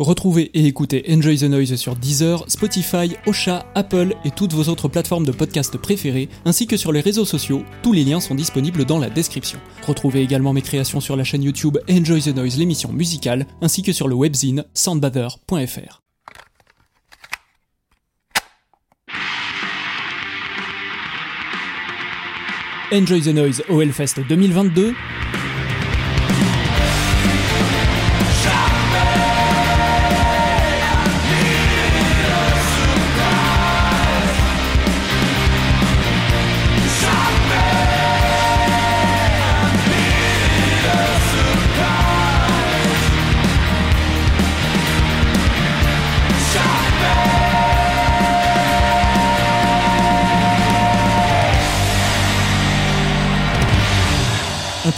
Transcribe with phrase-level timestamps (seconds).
[0.00, 4.88] Retrouvez et écoutez Enjoy the Noise sur Deezer, Spotify, Ocha, Apple et toutes vos autres
[4.88, 7.64] plateformes de podcast préférées, ainsi que sur les réseaux sociaux.
[7.82, 9.58] Tous les liens sont disponibles dans la description.
[9.86, 13.92] Retrouvez également mes créations sur la chaîne YouTube Enjoy the Noise, l'émission musicale, ainsi que
[13.92, 16.00] sur le webzine soundbather.fr.
[22.90, 24.94] Enjoy the Noise au Hellfest 2022.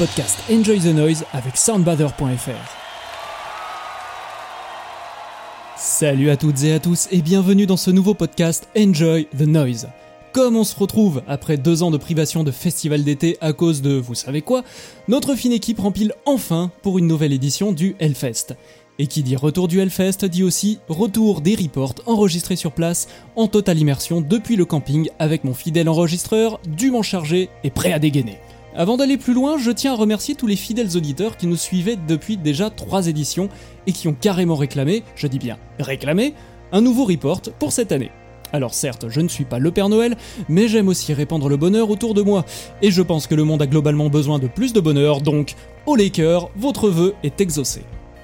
[0.02, 2.50] Podcast Enjoy the Noise avec soundbather.fr.
[5.76, 9.90] Salut à toutes et à tous et bienvenue dans ce nouveau podcast Enjoy the Noise.
[10.32, 13.94] Comme on se retrouve après deux ans de privation de festival d'été à cause de
[13.94, 14.64] vous savez quoi,
[15.06, 18.56] notre fine équipe rempile enfin pour une nouvelle édition du Hellfest.
[18.98, 23.46] Et qui dit retour du Hellfest dit aussi retour des reports enregistrés sur place en
[23.46, 28.40] totale immersion depuis le camping avec mon fidèle enregistreur dûment chargé et prêt à dégainer.
[28.74, 31.98] Avant d'aller plus loin, je tiens à remercier tous les fidèles auditeurs qui nous suivaient
[32.08, 33.50] depuis déjà trois éditions
[33.86, 36.32] et qui ont carrément réclamé, je dis bien réclamé,
[36.72, 38.10] un nouveau report pour cette année.
[38.50, 40.16] Alors certes, je ne suis pas le Père Noël,
[40.48, 42.46] mais j'aime aussi répandre le bonheur autour de moi,
[42.80, 45.94] et je pense que le monde a globalement besoin de plus de bonheur, donc, au
[45.94, 47.82] Laker, votre vœu est exaucé.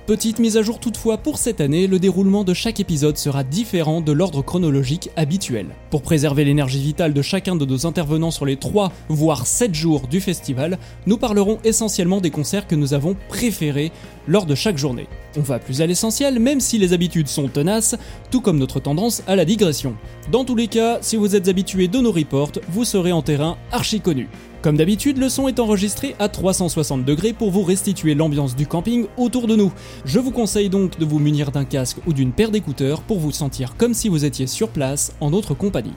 [0.09, 4.01] Petite mise à jour toutefois pour cette année, le déroulement de chaque épisode sera différent
[4.01, 5.67] de l'ordre chronologique habituel.
[5.91, 10.09] Pour préserver l'énergie vitale de chacun de nos intervenants sur les 3 voire 7 jours
[10.09, 13.93] du festival, nous parlerons essentiellement des concerts que nous avons préférés
[14.27, 15.09] lors de chaque journée.
[15.37, 17.95] On va plus à l'essentiel même si les habitudes sont tenaces,
[18.31, 19.95] tout comme notre tendance à la digression.
[20.33, 23.59] Dans tous les cas, si vous êtes habitué de nos reports, vous serez en terrain
[23.73, 24.29] archi connu.
[24.61, 29.07] Comme d'habitude, le son est enregistré à 360 degrés pour vous restituer l'ambiance du camping
[29.17, 29.73] autour de nous.
[30.05, 33.31] Je vous conseille donc de vous munir d'un casque ou d'une paire d'écouteurs pour vous
[33.31, 35.95] sentir comme si vous étiez sur place en notre compagnie.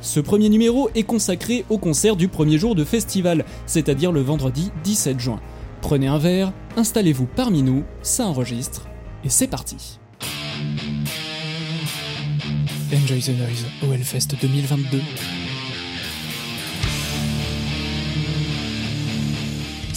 [0.00, 4.72] Ce premier numéro est consacré au concert du premier jour de festival, c'est-à-dire le vendredi
[4.82, 5.40] 17 juin.
[5.80, 8.86] Prenez un verre, installez-vous parmi nous, ça enregistre,
[9.24, 9.98] et c'est parti.
[12.92, 15.00] Enjoy the Noise au Hellfest 2022.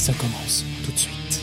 [0.03, 1.41] Ça commence tout de suite.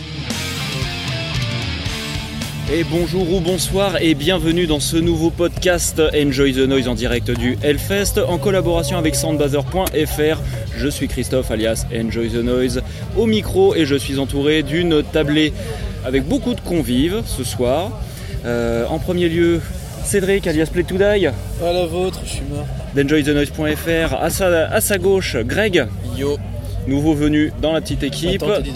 [2.71, 7.31] Et bonjour ou bonsoir et bienvenue dans ce nouveau podcast Enjoy the Noise en direct
[7.31, 10.43] du Hellfest en collaboration avec soundbather.fr.
[10.77, 12.83] Je suis Christophe alias Enjoy the Noise
[13.17, 15.55] au micro et je suis entouré d'une tablée
[16.05, 17.91] avec beaucoup de convives ce soir.
[18.45, 19.63] Euh, en premier lieu,
[20.05, 21.03] Cédric alias Play to Die.
[21.03, 22.67] À la vôtre, je suis mort.
[22.95, 24.23] d'enjoythenoise.fr.
[24.23, 25.87] À sa, à sa gauche, Greg.
[26.15, 26.37] Yo.
[26.87, 28.73] Nouveau venu dans la petite équipe Attends, t'as dit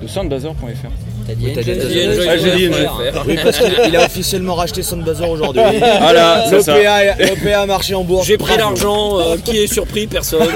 [0.00, 0.88] de soundbather.fr.
[1.26, 1.46] T'as dit.
[3.26, 5.60] Oui, parce qu'il a officiellement racheté Soundbazer aujourd'hui.
[6.00, 6.76] Voilà, c'est ça.
[7.18, 8.26] L'OPA a marché en bourse.
[8.26, 10.40] J'ai pris l'argent, euh, qui est surpris Personne.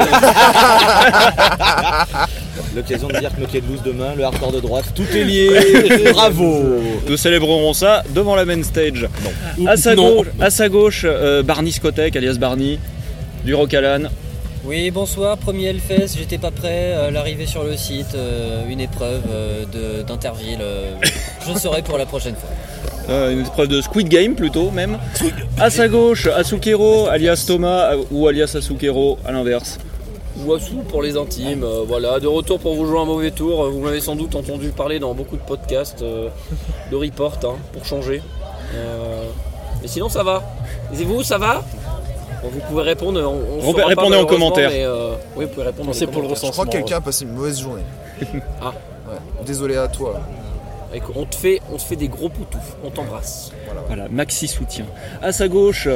[2.75, 5.51] L'occasion de dire que de loose demain, le hardcore de droite, tout est lié.
[6.13, 6.79] Bravo.
[7.07, 9.09] Nous célébrerons ça devant la main stage.
[9.67, 10.15] À sa Non.
[10.17, 12.79] gauche, à sa gauche euh, Barney Scottek alias Barney
[13.45, 14.09] du Rocalan.
[14.65, 19.23] Oui, bonsoir, premier Hellfest, j'étais pas prêt, euh, l'arrivée sur le site, euh, une épreuve
[19.29, 20.95] euh, de- d'Interville, euh,
[21.47, 22.49] je serai pour la prochaine fois.
[23.09, 24.99] Euh, une épreuve de Squid Game plutôt même.
[25.59, 29.79] À sa gauche, Asukero alias Thomas ou alias Asukero à l'inverse.
[30.47, 33.69] Wassou pour les intimes, euh, voilà, de retour pour vous jouer un mauvais tour.
[33.69, 36.29] Vous m'avez sans doute entendu parler dans beaucoup de podcasts euh,
[36.93, 38.23] de report hein, pour changer.
[38.77, 39.25] Euh,
[39.83, 40.45] mais sinon ça va.
[40.99, 41.65] Et vous, ça va?
[42.43, 43.21] Bon, Vous pouvez répondre.
[43.21, 44.71] On, on Répondez en commentaire.
[44.71, 45.95] mais, euh, oui, vous pouvez répondre.
[45.95, 46.49] C'est pour le commentaires.
[46.49, 47.83] Je crois que quelqu'un a passé une mauvaise journée.
[48.61, 48.73] Ah.
[49.09, 49.19] Ouais.
[49.47, 50.21] Désolé à toi.
[50.95, 52.59] Écoute, On te fait, on te fait des gros poutous.
[52.85, 53.51] On t'embrasse.
[53.87, 54.85] Voilà, maxi soutien.
[55.23, 55.89] À sa gauche,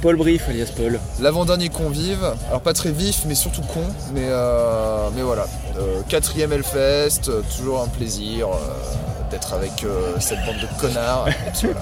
[0.00, 0.98] Paul Brief alias Paul.
[1.20, 3.82] L'avant-dernier convive, alors pas très vif mais surtout con,
[4.14, 5.46] mais, euh, mais voilà.
[5.78, 11.28] Euh, quatrième Hellfest, euh, toujours un plaisir euh, d'être avec euh, cette bande de connards.
[11.28, 11.80] Et puis voilà.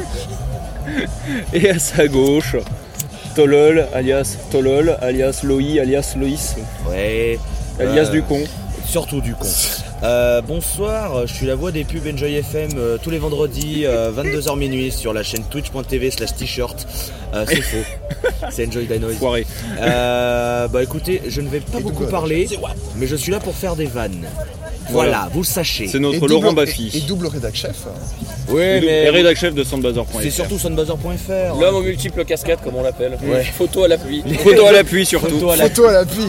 [1.52, 2.56] Et à sa gauche,
[3.36, 6.56] Tolol alias Tolol alias Loï alias Loïs
[6.90, 7.38] Ouais.
[7.78, 8.40] alias Euh, du con.
[8.86, 9.46] Surtout du con.
[10.02, 14.10] Euh, bonsoir, je suis la voix des pubs Enjoy FM euh, tous les vendredis, euh,
[14.12, 16.86] 22h minuit sur la chaîne twitch.tv slash t-shirt.
[17.34, 17.84] Euh, c'est faux.
[18.50, 19.16] C'est Enjoy the Noise.
[19.18, 19.46] Foiré.
[19.80, 22.48] Euh, bah écoutez, je ne vais pas Et beaucoup parler,
[22.96, 24.26] mais je suis là pour faire des vannes.
[24.90, 25.86] Voilà, vous le sachez.
[25.88, 26.90] C'est notre Et Laurent double- Baffy.
[26.94, 27.76] Et, et double rédac chef.
[28.48, 30.20] Oui, Et mais rédac chef de Soundbazer.fr.
[30.22, 31.60] c'est surtout sunbuzzer.fr.
[31.60, 33.18] L'homme aux multiples cascades, comme on l'appelle.
[33.24, 33.42] Ouais.
[33.44, 34.22] Photo à l'appui.
[34.42, 35.38] Photo à l'appui surtout.
[35.40, 36.22] Photo à l'appui.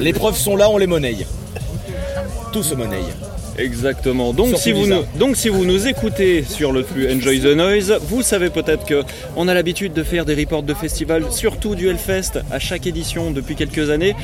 [0.00, 1.16] Les preuves sont là, on les monnaie.
[2.52, 2.98] Tout se monnaie.
[3.58, 4.32] Exactement.
[4.32, 4.94] Donc Surtout si, vous Lisa.
[5.14, 8.84] nous, donc si vous nous écoutez sur le flux Enjoy the Noise, vous savez peut-être
[8.86, 9.02] que
[9.34, 13.32] on a l'habitude de faire des reports de festivals, surtout du Hellfest, à chaque édition
[13.32, 14.14] depuis quelques années.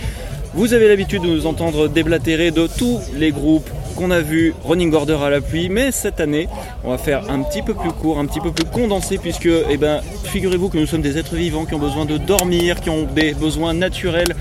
[0.55, 4.95] Vous avez l'habitude de nous entendre déblatérer de tous les groupes qu'on a vus, Running
[4.95, 6.49] Order à l'appui, mais cette année,
[6.85, 9.77] on va faire un petit peu plus court, un petit peu plus condensé, puisque, eh
[9.77, 13.03] ben, figurez-vous que nous sommes des êtres vivants qui ont besoin de dormir, qui ont
[13.03, 14.35] des besoins naturels,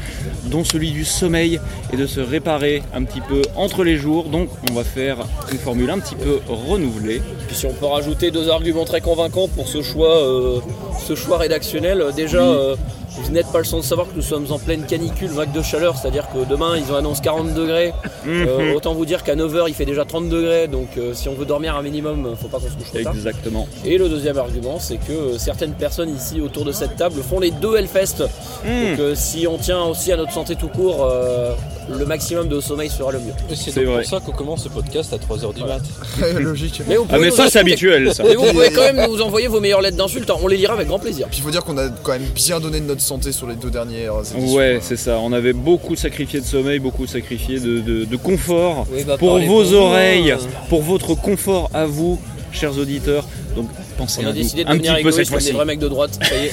[0.45, 1.60] dont celui du sommeil,
[1.92, 4.25] et de se réparer un petit peu entre les jours.
[4.25, 5.18] Donc, on va faire
[5.51, 7.21] une formule un petit peu renouvelée.
[7.48, 10.60] Puis si on peut rajouter deux arguments très convaincants pour ce choix, euh,
[11.04, 12.75] ce choix rédactionnel, euh, déjà, euh,
[13.18, 15.62] vous n'êtes pas le sans de savoir que nous sommes en pleine canicule, vague de
[15.62, 17.94] chaleur, c'est-à-dire que demain ils ont annoncé 40 degrés.
[18.27, 21.33] Euh, autant vous dire qu'à 9h il fait déjà 30 degrés, donc euh, si on
[21.33, 23.13] veut dormir un minimum, euh, faut pas qu'on se couche trop tard.
[23.13, 23.68] Exactement.
[23.86, 27.51] Et le deuxième argument, c'est que certaines personnes ici autour de cette table font les
[27.51, 28.19] deux Hellfest.
[28.19, 31.12] Donc euh, si on tient aussi à notre santé tout court,
[31.89, 33.33] le maximum de sommeil sera le mieux.
[33.56, 35.81] C'est pour ça qu'on commence ce podcast à 3h du mat.
[36.39, 36.81] Logique.
[36.88, 38.24] Mais vous Ah, mais ça, c'est habituel, ça.
[38.24, 40.35] Mais vous pouvez quand même nous envoyer vos meilleures lettres d'insultes, hein.
[40.41, 41.27] on les lira avec grand plaisir.
[41.30, 43.56] Puis il faut dire qu'on a quand même bien donné de notre santé sur les
[43.56, 44.53] deux dernières éditions.
[44.57, 45.19] Ouais, c'est ça.
[45.19, 49.39] On avait beaucoup sacrifié de sommeil, beaucoup sacrifié de, de- de confort Oui, bah, pour
[49.39, 50.38] vos oreilles, hein.
[50.69, 52.19] pour votre confort à vous,
[52.51, 53.25] chers auditeurs.
[53.97, 55.79] Pensez On à a nous décidé de un devenir petit peu cette des vrais mecs
[55.79, 56.19] de droite.
[56.21, 56.51] Ça y est.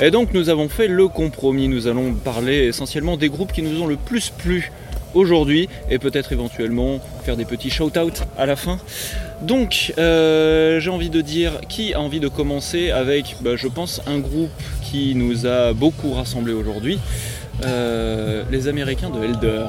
[0.00, 1.68] Et donc nous avons fait le compromis.
[1.68, 4.72] Nous allons parler essentiellement des groupes qui nous ont le plus plu
[5.14, 8.78] aujourd'hui et peut-être éventuellement faire des petits shout-out à la fin.
[9.42, 14.00] Donc euh, j'ai envie de dire qui a envie de commencer avec, bah, je pense,
[14.06, 14.50] un groupe
[14.82, 16.98] qui nous a beaucoup rassemblés aujourd'hui.
[17.64, 19.66] Euh, les Américains de Elder.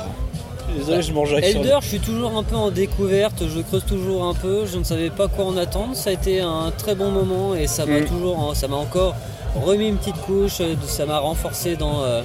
[0.78, 4.26] Désolé, je mange avec Elder, je suis toujours un peu en découverte, je creuse toujours
[4.26, 5.96] un peu, je ne savais pas quoi en attendre.
[5.96, 8.06] Ça a été un très bon moment et ça m'a Mm.
[8.06, 9.16] toujours, ça m'a encore
[9.56, 12.22] remis une petite couche, euh, ça m'a renforcé dans, euh,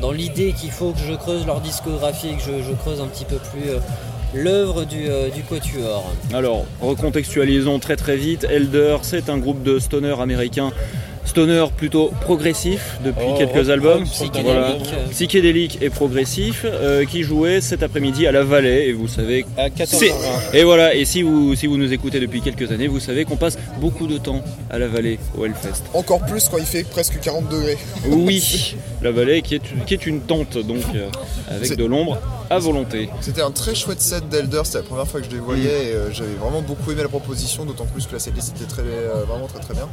[0.00, 3.06] dans l'idée qu'il faut que je creuse leur discographie et que je, je creuse un
[3.06, 3.78] petit peu plus euh,
[4.34, 6.04] l'œuvre du, euh, du Quatuor.
[6.34, 8.44] Alors, recontextualisons très très vite.
[8.50, 10.72] Elder, c'est un groupe de stoner américain.
[11.24, 13.98] Stoner plutôt progressif depuis Oh, quelques rock, albums.
[14.00, 14.44] rock, psychédélique.
[14.44, 14.76] Voilà.
[15.10, 18.86] Psychédélique et progressif, euh, qui jouait cet après-midi à la Vallée.
[18.88, 19.46] Et vous savez.
[19.56, 20.54] À c'est- 14h20.
[20.54, 23.36] Et voilà, et si vous, si vous nous écoutez depuis quelques années, vous savez qu'on
[23.36, 25.82] passe beaucoup de temps à la Vallée au Hellfest.
[25.94, 27.78] Encore plus quand il fait presque 40 degrés.
[28.08, 31.06] Oui, la Vallée qui est, qui est une tente, donc euh,
[31.50, 32.18] avec de l'ombre
[32.50, 33.08] à volonté.
[33.20, 35.92] C'était un très chouette set d'Elder, c'était la première fois que je les voyais et
[35.94, 38.82] euh, j'avais vraiment beaucoup aimé la proposition, d'autant plus que la setlist était très,
[39.26, 39.88] vraiment très très bien.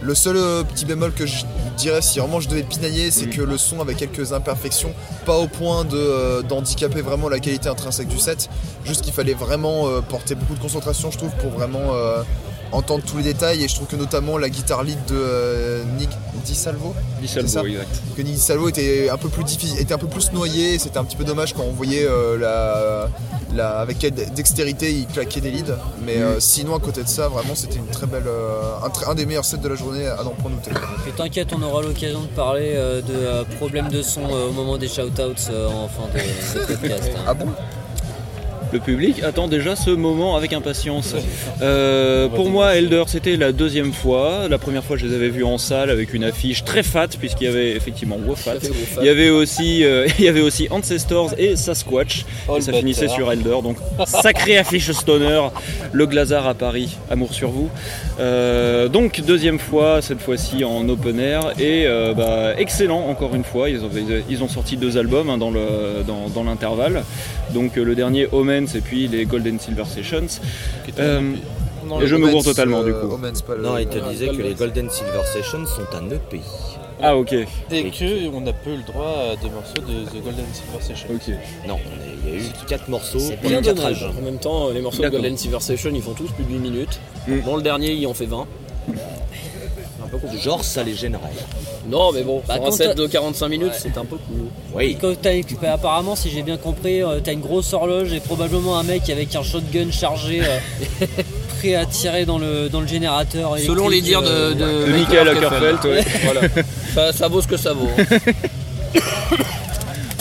[0.00, 1.44] Le seul euh, petit bémol que je
[1.76, 4.94] dirais si vraiment je devais pinailler, c'est que le son avait quelques imperfections,
[5.24, 8.48] pas au point de, euh, d'handicaper vraiment la qualité intrinsèque du set,
[8.84, 12.22] juste qu'il fallait vraiment euh, porter beaucoup de concentration je trouve pour vraiment euh,
[12.72, 16.10] entendre tous les détails et je trouve que notamment la guitare lead de euh, Nick
[16.44, 17.28] Di Salvo Di.
[17.28, 18.02] Salvo, exact.
[18.16, 20.78] que Nick Salvo était un peu plus difficile, était un peu plus noyé.
[20.78, 23.08] C'était un petit peu dommage quand on voyait euh, la,
[23.54, 25.74] la- avec quelle dextérité il claquait des leads.
[26.04, 28.62] Mais euh, sinon à côté de ça, vraiment c'était une très belle, euh,
[29.06, 30.70] un, des meilleurs sets de la journée à n'en point noter.
[31.06, 34.52] Et t'inquiète, on aura l'occasion de parler euh, de euh, problèmes de son euh, au
[34.52, 37.10] moment des shoutouts euh, en fin de, de podcast.
[37.16, 37.20] hein.
[37.28, 37.46] Ah bon?
[38.72, 41.14] Le public attend déjà ce moment avec impatience.
[41.60, 44.48] Euh, pour moi, Elder, c'était la deuxième fois.
[44.48, 47.44] La première fois, je les avais vus en salle avec une affiche très fat, puisqu'il
[47.44, 48.54] y avait effectivement Wofat.
[49.00, 52.24] Il y avait aussi, euh, il y avait aussi Ancestors et Sasquatch.
[52.48, 53.56] Oh, et ça finissait sur Elder.
[53.62, 55.40] Donc, sacrée affiche stoner.
[55.92, 57.68] Le Glazar à Paris, amour sur vous.
[58.20, 61.52] Euh, donc, deuxième fois, cette fois-ci en open air.
[61.60, 63.68] Et bah, excellent, encore une fois.
[63.68, 63.90] Ils ont,
[64.30, 67.02] ils ont sorti deux albums hein, dans le- dans- dans l'intervalle.
[67.52, 68.28] donc, le dernier
[68.62, 70.26] Omens et puis les Golden Silver Sessions.
[70.98, 71.20] Euh,
[71.96, 73.14] Et le je me gourre totalement, du euh, coup.
[73.14, 75.96] Omens, pas le- Non, il te Ah, disait que Golden- les Golden Silver Sessions sont
[75.96, 76.40] un EP.
[77.04, 77.32] Ah, ok.
[77.32, 80.80] Et que on n'a pas eu le droit à des morceaux de The Golden Silver
[80.80, 81.08] Session.
[81.14, 81.34] Ok.
[81.66, 81.78] Non,
[82.24, 84.02] il y a eu 4 morceaux bien 4 dommage.
[84.04, 84.18] albums.
[84.18, 85.08] En même temps, les morceaux de.
[85.08, 87.00] Golden Silver Session, ils font tous plus de 8 minutes.
[87.26, 87.40] Mm.
[87.44, 88.46] Dans le dernier, il en fait 20.
[90.18, 90.38] Peu.
[90.38, 91.20] Genre, ça les gênerait.
[91.88, 93.78] Non, mais bon, Bah, un set de 45 minutes, Ouais.
[93.78, 94.46] c'est un peu cool.
[94.74, 94.96] Oui.
[95.00, 98.78] Quand t'as- bah, apparemment, si j'ai bien compris, euh, t'as une grosse horloge et probablement
[98.78, 100.58] un mec avec un shotgun chargé euh,
[101.58, 103.56] prêt à tirer dans le, dans le générateur.
[103.58, 106.04] Selon les dires de, euh, de, De Michael Ackerfeld, ouais.
[106.24, 106.40] Voilà.
[106.94, 107.88] ça, ça vaut ce que ça vaut.
[107.98, 108.04] hein.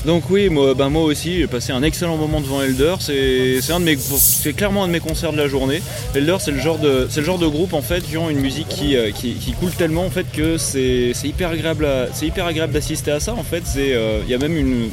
[0.05, 2.95] Donc oui, moi, ben moi aussi, j'ai passé un excellent moment devant Elder.
[2.99, 5.81] C'est clairement un de mes concerts de la journée.
[6.15, 9.53] Elder, c'est le genre de, groupe en fait qui ont une musique qui, euh, qui,
[9.59, 13.43] coule tellement en fait que c'est hyper agréable, c'est hyper agréable d'assister à ça en
[13.43, 13.63] fait.
[13.65, 14.89] C'est, euh, il y a même une,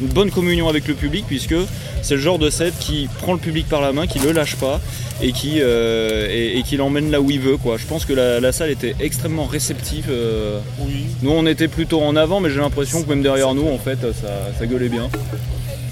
[0.00, 1.54] une bonne communion avec le public puisque
[2.02, 4.56] c'est le genre de set qui prend le public par la main, qui le lâche
[4.56, 4.80] pas
[5.22, 7.56] et qui, euh, et, et qui l'emmène là où il veut.
[7.56, 7.76] Quoi.
[7.76, 10.06] Je pense que la, la salle était extrêmement réceptive.
[10.10, 10.58] euh.
[10.80, 11.06] Oui.
[11.22, 13.98] Nous on était plutôt en avant mais j'ai l'impression que même derrière nous en fait
[14.00, 14.28] ça,
[14.58, 15.08] ça gueulait bien.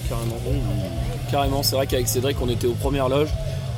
[0.09, 0.37] Carrément.
[1.31, 3.31] Carrément, c'est vrai qu'avec Cédric, on était aux premières loges.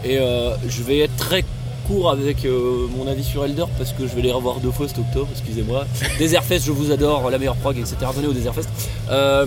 [0.04, 1.44] Et euh, je vais être très
[1.86, 4.88] court avec euh, mon avis sur Elder parce que je vais les revoir deux fois
[4.88, 5.86] cet octobre, excusez-moi.
[6.20, 7.96] Desertfest, je vous adore, la meilleure prog, etc.
[8.14, 8.68] Venez au Desertfest.
[9.10, 9.46] Euh,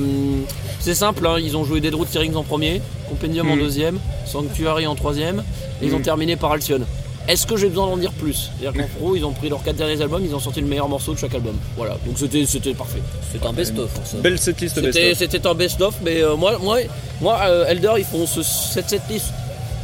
[0.79, 3.61] c'est simple, hein, ils ont joué Dead Root Tearings en premier, Compendium en Mhm.
[3.61, 5.43] deuxième, Sanctuary en troisième,
[5.81, 6.03] et ils ont Mhm.
[6.03, 6.81] terminé par Alcyon.
[7.27, 8.51] Est-ce que j'ai besoin d'en dire plus?
[8.57, 10.87] C'est-à-dire qu'en pro, ils ont pris leurs quatre derniers albums, ils ont sorti le meilleur
[10.87, 11.55] morceau de chaque album.
[11.75, 13.01] Voilà, donc c'était c'était parfait.
[13.33, 13.89] C'est un best-of.
[13.97, 14.17] hein.
[14.23, 15.17] Belle setlist C'était best-of.
[15.17, 16.77] c'était un best-of, mais euh, moi, moi,
[17.19, 19.33] moi Elder, ils font ce, cette setlist,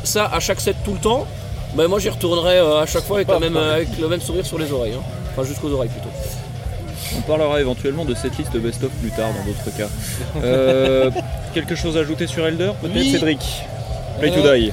[0.06, 1.28] ça à chaque set tout le temps.
[1.76, 4.22] Bah, moi, j'y retournerai euh, à chaque fois avec, la même, euh, avec le même
[4.22, 4.94] sourire sur les oreilles.
[4.94, 5.04] hein.
[5.32, 6.10] Enfin, jusqu'aux oreilles plutôt.
[7.18, 9.90] On parlera éventuellement de cette liste best-of plus tard dans d'autres cas.
[10.44, 11.10] Euh,
[11.54, 13.12] quelque chose à ajouter sur Elder Peut-être Oui.
[13.12, 13.40] Cédric?
[14.20, 14.72] Play to Euh, Die.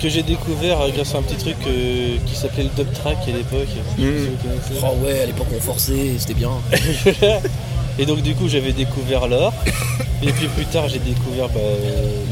[0.00, 3.30] Que j'ai découvert grâce à un petit truc euh, qui s'appelait le dub track à
[3.36, 3.68] l'époque.
[3.98, 4.28] Mhm.
[4.66, 4.74] si.
[4.82, 6.50] Oh ouais, à l'époque, on forçait, c'était bien.
[8.00, 9.52] Et donc du coup j'avais découvert l'or.
[10.22, 11.58] Et puis plus tard j'ai découvert bah,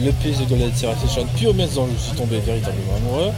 [0.01, 1.27] l'EP The Golden Civilization.
[1.35, 3.33] Puis au même temps je suis tombé véritablement amoureux.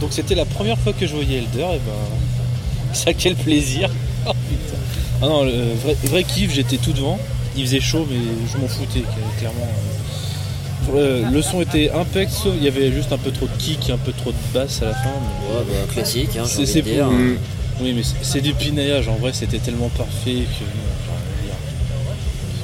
[0.00, 3.90] Donc c'était la première fois que je voyais Elder et ben ça quel plaisir.
[4.26, 4.78] Oh, putain.
[5.22, 5.52] Ah non, le
[5.82, 7.18] vrai, vrai kiff, j'étais tout devant.
[7.56, 8.18] Il faisait chaud mais
[8.52, 9.02] je m'en foutais
[9.38, 9.66] clairement.
[10.94, 13.88] Euh, Le son était impec, sauf il y avait juste un peu trop de kick,
[13.90, 15.10] un peu trop de basse à la fin.
[15.10, 17.36] mais- Ouais, bah, classique, hein, C'est- pour- Mm.
[17.80, 19.08] Oui, mais c'est- c'est du pinaillage.
[19.08, 20.64] En vrai, c'était tellement parfait que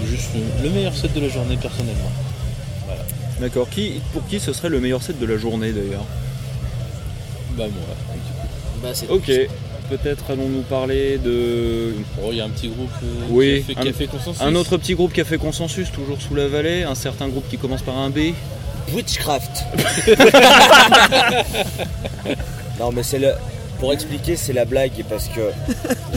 [0.01, 2.13] c'est juste le- le meilleur set de la journée personnellement.
[3.41, 3.69] D'accord.
[3.71, 6.05] Qui, pour qui ce serait le meilleur set de la journée d'ailleurs?
[7.57, 7.97] Bah moi.
[8.83, 9.31] Bah, c'est Ok.
[9.89, 13.75] Peut-être allons-nous parler de Oh, il y a un petit groupe euh, Oui, qui, a
[13.75, 14.43] fait, un- qui a fait consensus.
[14.43, 17.49] un autre petit groupe qui a fait consensus, toujours sous la vallée, un certain groupe
[17.49, 18.33] qui commence par un B.
[18.93, 19.65] Witchcraft.
[22.81, 23.33] non mais c'est le.
[23.79, 25.51] Pour expliquer, c'est la blague parce que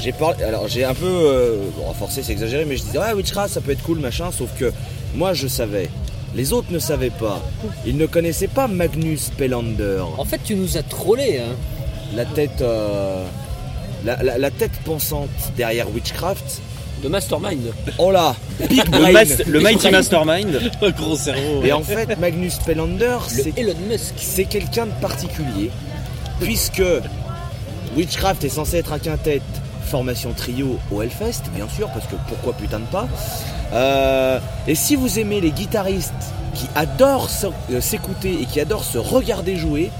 [0.01, 0.43] j'ai parlé.
[0.43, 1.05] Alors j'ai un peu.
[1.05, 4.31] Euh, bon, forcé, c'est exagéré, mais je disais ouais Witchcraft ça peut être cool machin.
[4.31, 4.72] Sauf que
[5.13, 5.89] moi je savais.
[6.36, 7.41] Les autres ne savaient pas.
[7.86, 10.03] Ils ne connaissaient pas Magnus Pelander.
[10.17, 11.39] En fait, tu nous as trollé.
[11.39, 11.55] Hein.
[12.15, 12.62] La tête.
[12.62, 13.25] euh,
[14.05, 16.62] la, la- la tête pensante derrière Witchcraft.
[17.03, 17.71] De Mastermind.
[17.98, 18.36] Oh là
[18.69, 19.12] Big Le, Brain.
[19.13, 20.59] mas- le Mighty Mastermind.
[20.81, 21.63] Un gros cerveau.
[21.63, 24.15] Et en fait, Magnus Pelander, c'est Elon Musk.
[24.17, 25.71] c'est quelqu'un de particulier,
[26.41, 26.83] puisque
[27.95, 29.41] Witchcraft est censé être un quintet,
[29.86, 33.07] formation trio au Hellfest, bien sûr, parce que pourquoi putain de pas.
[33.74, 36.14] Euh, et si vous aimez les guitaristes
[36.56, 37.30] qui adorent
[37.72, 39.92] euh, s'écouter et qui adorent se regarder jouer,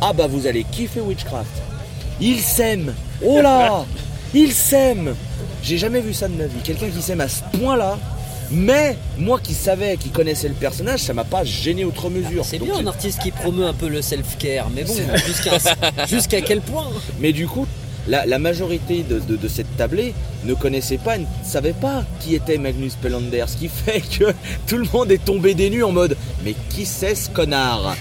[0.00, 1.50] ah bah vous allez kiffer Witchcraft.
[2.20, 2.94] Ils s'aiment,
[3.24, 3.84] oh là,
[4.34, 5.14] ils s'aiment.
[5.62, 7.98] J'ai jamais vu ça de ma vie, quelqu'un qui s'aime à ce point-là.
[8.50, 12.46] Mais moi qui savais, qui connaissais le personnage, ça m'a pas gêné outre mesure.
[12.46, 14.94] C'est Donc, bien un artiste qui promeut un peu le self-care, mais bon,
[15.26, 15.58] jusqu'à
[16.06, 16.86] jusqu'à quel point?
[17.20, 17.66] Mais du coup,
[18.08, 23.44] la, majorité de cette tablée ne connaissait pas, ne savait pas qui était Magnus Pelander,
[23.46, 24.32] ce qui fait que
[24.66, 27.96] tout le monde est tombé des nues en mode Mais qui c'est ce connard?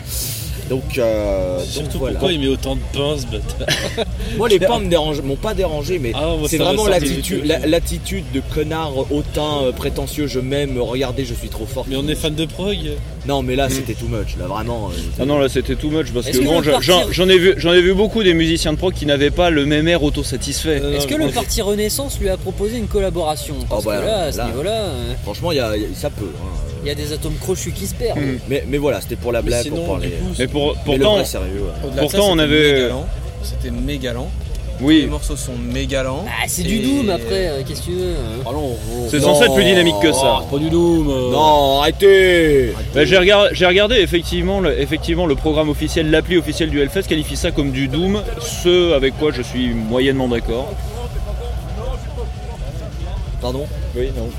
[0.70, 2.16] Donc, euh, donc Surtout voilà.
[2.16, 4.06] pourquoi il met autant de pinces, bâtard.
[4.38, 7.60] Moi, les me dérangent, m'ont pas dérangé, mais Ah, c'est vraiment l'attitude, la-
[8.34, 11.86] de connard hautain, euh, prétentieux, je m'aime, regardez, je suis trop fort.
[11.90, 12.78] Mais on est fan de prog.
[13.26, 14.90] Non, mais là, c'était too much, là, vraiment.
[14.90, 16.72] euh, Ah non là c'était too much parce Est-ce que que bon le
[17.12, 19.66] j'en- ai vu j'en ai vu beaucoup des musiciens de prog qui n'avaient pas le
[19.66, 20.80] même air autosatisfait.
[20.82, 23.56] Euh, Est-ce que le parti Renaissance lui a proposé une collaboration?
[23.70, 24.46] Parce bah, que là, à ce là.
[24.48, 26.26] niveau-là, euh, Franchement, il y a- il y a- ça peut.
[26.42, 26.67] hein.
[26.84, 28.20] Il y a des atomes crochus qui se perdent.
[28.20, 28.40] Mm.
[28.50, 30.10] Mais, mais voilà, c'était pour la mais blague, sinon, pour parler.
[30.10, 31.88] coup, Mais pour, Mais pourtant vrai sérieux, ouais.
[31.88, 33.06] Au-delà de Pourtant, ça, on c'était avait- méga lent.
[33.44, 34.30] C'était méga lent.
[34.80, 36.24] Les oui morceaux sont méga lents.
[36.28, 38.76] Ah, c'est du doom après, euh, qu'est-ce que tu veux hein Allons,
[39.10, 40.42] c'est censé être plus dynamique que ça.
[40.52, 41.10] Pas du Doom.
[41.10, 41.32] euh.
[41.32, 46.70] Non, arrêtez Bah, j'ai regardé, j'ai regardé effectivement, le, effectivement le programme officiel, l'appli officielle
[46.70, 50.72] du Hellfest qualifie ça comme du Doom, ce avec quoi je suis moyennement d'accord.
[53.42, 53.66] Pardon?
[53.96, 54.30] Oui, non.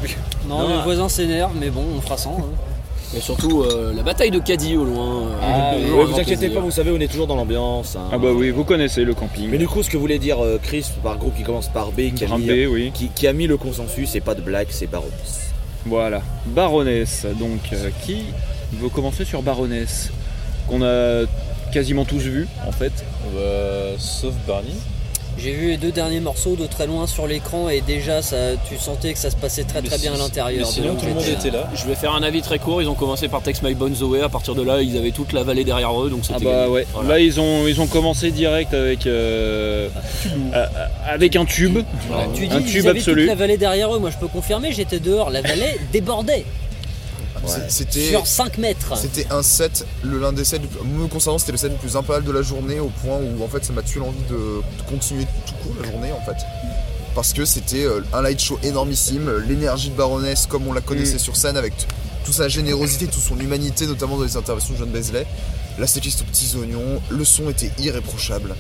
[0.49, 0.85] Non, Non, le ah.
[0.85, 2.37] voisin s'énerve, mais bon, on fera sans.
[2.39, 3.17] hein.
[3.17, 5.23] Et surtout, euh, la bataille de Caddy au loin.
[5.23, 5.75] euh, Ah,
[6.05, 6.55] vous inquiétez plaisir.
[6.55, 7.97] pas, vous savez, on est toujours dans l'ambiance.
[7.97, 8.03] hein.
[8.13, 9.49] Ah bah oui, vous connaissez le camping.
[9.51, 12.13] Mais du coup, ce que voulait dire euh, Chris par groupe qui commence par B,
[12.15, 12.91] qui a, mis, oui.
[12.93, 15.51] qui, qui a mis le consensus, c'est pas de blague, c'est Baroness.
[15.87, 16.21] Voilà.
[16.47, 18.25] Baroness, donc euh, qui
[18.75, 20.11] veut commencer sur Baroness
[20.69, 21.23] Qu'on a
[21.73, 22.93] quasiment tous vu en fait.
[23.35, 24.75] bah, sauf Barney.
[25.39, 28.37] J'ai vu les deux derniers morceaux de très loin sur l'écran et déjà ça,
[28.69, 30.67] tu sentais que ça se passait très très Mais bien à l'intérieur.
[30.67, 31.69] mais Sinon, Donc, tout le monde j'étais- était là.
[31.75, 32.83] Je vais faire un avis très court.
[32.83, 34.21] Ils ont commencé par Text My Bones Away.
[34.23, 36.11] À partir de là, ils avaient toute la vallée derrière eux.
[36.11, 36.87] Donc c'était Ah bah ouais.
[36.93, 37.09] Voilà.
[37.11, 39.89] Là ils ont ils ont commencé direct avec euh,
[40.55, 40.67] euh,
[41.07, 41.79] avec un tube.
[42.35, 43.23] Tu dis un tube absolu.
[43.23, 46.45] toute la vallée derrière eux, moi je peux confirmer, j'étais dehors, la vallée débordait.
[47.69, 48.11] C'était.
[48.11, 48.97] Sur 5 mètres.
[48.97, 52.25] C'était un set, le l'un des sets, me concernant, c'était le set le plus impérial
[52.25, 55.27] de la journée au point où en fait ça m'a tué l'envie de, de continuer
[55.47, 56.37] tout court la journée en fait.
[57.15, 61.17] Parce que c'était euh, un light show énormissime, l'énergie de Baroness comme on la connaissait
[61.17, 61.21] Mm.
[61.21, 61.73] sur scène avec
[62.25, 65.27] toute sa générosité, toute son humanité, notamment dans les interventions de John Beasley.
[65.79, 68.55] La setlist aux petits oignons, le son était irréprochable.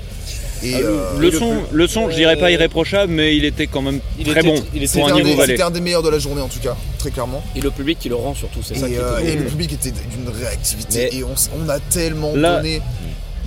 [0.62, 3.82] Et Ah, euh, le, son, le son, je dirais pas irréprochable, mais il était quand
[3.82, 6.02] même Il très était- bon il était pour un niveau des- c'était un des meilleurs
[6.02, 7.42] de la journée en tout cas, très clairement.
[7.54, 9.72] Et le public qui le rend surtout, c'est ça qui est euh, et le public
[9.72, 12.80] était d'une réactivité Mais- et on, a tellement Là- donné.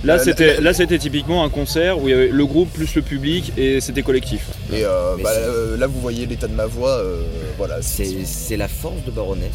[0.04, 2.92] Là, c'était la- là, c'était typiquement un concert où il y avait le groupe plus
[2.96, 4.46] le public et c'était collectif.
[4.72, 6.90] Et euh, bah, euh, là, vous voyez l'état de ma voix.
[6.90, 7.22] euh,
[7.56, 9.52] voilà, C'est c'est la force de Baroness.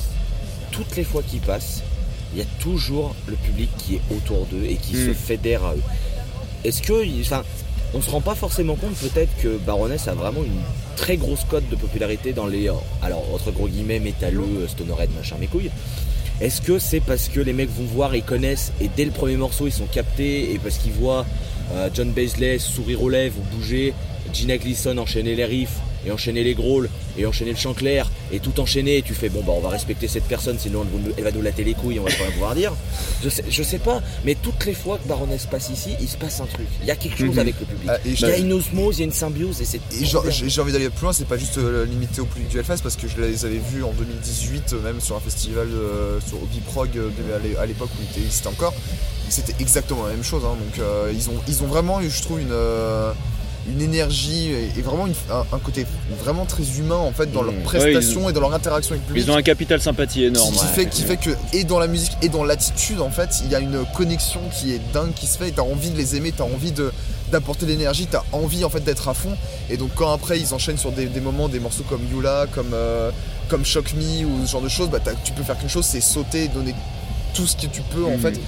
[0.72, 1.82] Toutes les fois qu'ils passent,
[2.34, 5.74] il y a toujours le public qui est autour d'eux et qui se fédère à
[5.74, 5.82] eux.
[6.64, 7.44] Est-ce que, enfin,
[7.94, 10.62] on se rend pas forcément compte peut-être que Baroness a vraiment une
[10.96, 15.10] très grosse cote de popularité dans les, euh, alors entre gros guillemets, métalleux, euh, stonerhead,
[15.16, 15.72] machin, mes couilles.
[16.42, 19.38] Est-ce que c'est parce que les mecs vont voir, ils connaissent et dès le premier
[19.38, 21.26] morceau ils sont captés et parce qu'ils voient
[21.74, 23.94] euh, John Baisley sourire aux lèvres ou bouger,
[24.34, 28.40] Gina Gleason enchaîner les riffs et enchaîner les growls et enchaîner le chant clair et
[28.40, 30.86] tout enchaîner et tu fais bon bah on va respecter cette personne sinon
[31.18, 32.74] elle, va nous- latter les couilles on va pas rien pouvoir dire
[33.24, 36.18] je sais, je sais pas mais toutes les fois que Baroness passe ici il se
[36.18, 37.40] passe un truc il y a quelque chose Mhm.
[37.40, 39.66] avec le public Ah, il y a une osmose il y a une symbiose et
[39.66, 39.82] c'est
[40.48, 42.96] j'ai envie d'aller plus loin, c'est pas juste euh, limité au public du Hellfest parce
[42.96, 46.90] que je les avais vus en 2018, euh, même sur un festival euh, sur Biprog
[46.98, 48.74] euh, à l'é- à l'époque où il existait encore.
[49.30, 50.44] C'était exactement la même chose.
[50.46, 50.56] hein.
[50.60, 52.52] Donc euh, ils, ont, ils ont vraiment eu, je trouve, une,
[53.68, 55.86] une énergie et, et vraiment une- un, un côté
[56.24, 57.52] vraiment très humain en fait dans Mhm.
[57.52, 59.26] leurs prestations et dans leur interaction avec le public.
[59.28, 60.54] Ils ont un capital sympathie énorme.
[60.54, 60.68] qui, ouais.
[60.68, 63.56] fait, qui fait que, et dans la musique et dans l'attitude, en fait, il y
[63.56, 65.50] a une connexion qui est dingue qui se fait.
[65.50, 66.92] et T'as envie de les aimer, t'as envie de
[67.32, 69.36] d'apporter de l'énergie, t'as envie en fait d'être à fond.
[69.70, 72.72] Et donc quand après ils enchaînent sur des, des moments, des morceaux comme Yula, comme
[72.74, 73.12] euh,
[73.50, 76.00] comme Shock Me ou ce genre de choses, bah tu peux faire qu'une chose, c'est
[76.00, 76.74] sauter, donner
[77.34, 78.20] tout ce que tu peux en Mhm.
[78.20, 78.40] fait,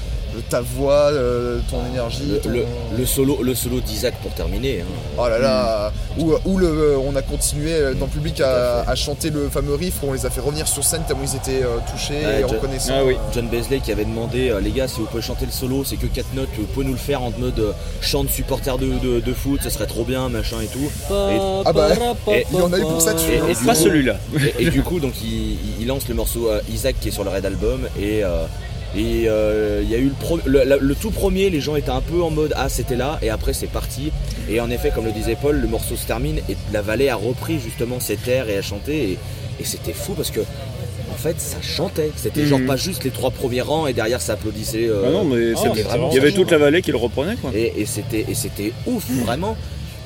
[0.49, 2.23] ta voix, euh, ton énergie.
[2.29, 2.65] le, ton- le-
[2.97, 4.85] le solo le solo d'Isaac pour terminer hein.
[5.17, 8.43] Oh là là Ou, ou le, on a continué euh, dans le public à,
[8.83, 11.01] Tout à à chanter le fameux riff où on les a fait revenir sur scène
[11.07, 12.93] tellement ils étaient euh, touchés Ouais, et je- reconnaissants.
[12.99, 13.15] Ah oui.
[13.33, 15.95] John Beasley qui avait demandé euh, les gars si vous pouvez chanter le solo c'est
[15.97, 18.87] que 4 notes vous pouvez nous le faire en mode euh, chant de supporter de,
[18.99, 20.89] de, de foot ce serait trop bien machin et tout
[21.65, 21.89] Ah bah,
[22.31, 23.49] et- il y en a eu pour ça, tu Et- vois.
[23.51, 24.15] et du Pas coup- celui-là.
[24.59, 27.23] et, et du coup donc il, il lance le morceau euh, Isaac qui est sur
[27.23, 28.23] le Red Album et
[28.95, 31.75] et euh, il y a eu le, pro- le, la- le tout premier les gens
[31.75, 34.11] étaient un peu en mode ah c'était là et après c'est parti
[34.49, 37.15] et en effet comme le disait Paul le morceau se termine et la vallée a
[37.15, 39.17] repris justement cet air et a chanté et,
[39.59, 42.65] et c'était fou parce que en fait ça chantait c'était genre Mhm.
[42.67, 45.69] pas juste les trois premiers rangs et derrière ça applaudissait euh, Ah non, mais c'était-
[45.69, 47.51] c'était vraiment il y avait toute la vallée qui le reprenait quoi.
[47.53, 49.55] et, et c'était et c'était ouf vraiment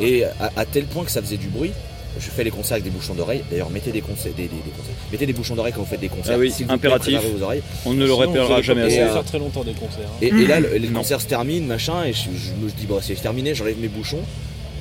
[0.01, 1.71] et à, à tel point que ça faisait du bruit
[2.19, 4.71] je fais les concerts avec des bouchons d'oreilles d'ailleurs mettez des concerts des, des- des
[4.77, 4.93] concerts.
[5.11, 7.13] mettez des bouchons d'oreilles quand vous faites des concerts Ah oui, plaît, impératif.
[7.13, 8.99] préparez vos oreilles On ne le répétera jamais assez.
[8.99, 9.99] Euh, faire très longtemps des concerts.
[10.07, 10.17] hein.
[10.21, 10.99] et, et là le, le Non.
[10.99, 14.21] concert se termine machin et je, je me dis bon c'est terminé j'enlève mes bouchons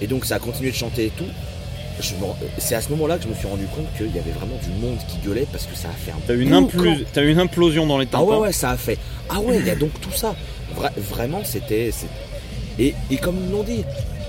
[0.00, 1.24] et donc ça a continué de chanter et tout
[2.00, 2.12] Je
[2.58, 4.58] c'est à ce moment là que je me suis rendu compte qu'il y avait vraiment
[4.62, 6.78] du monde qui gueulait parce que ça a fait un T'as eu une, boucan.
[6.84, 8.28] implu- t'as eu une implosion dans les Ah tympans.
[8.40, 8.98] ouais, ouais, ça a fait.
[9.28, 10.34] Ah ouais, il y a donc tout ça.
[10.78, 11.90] Vra- vraiment, c'était.
[12.78, 13.84] Et, et comme ils l'ont dit,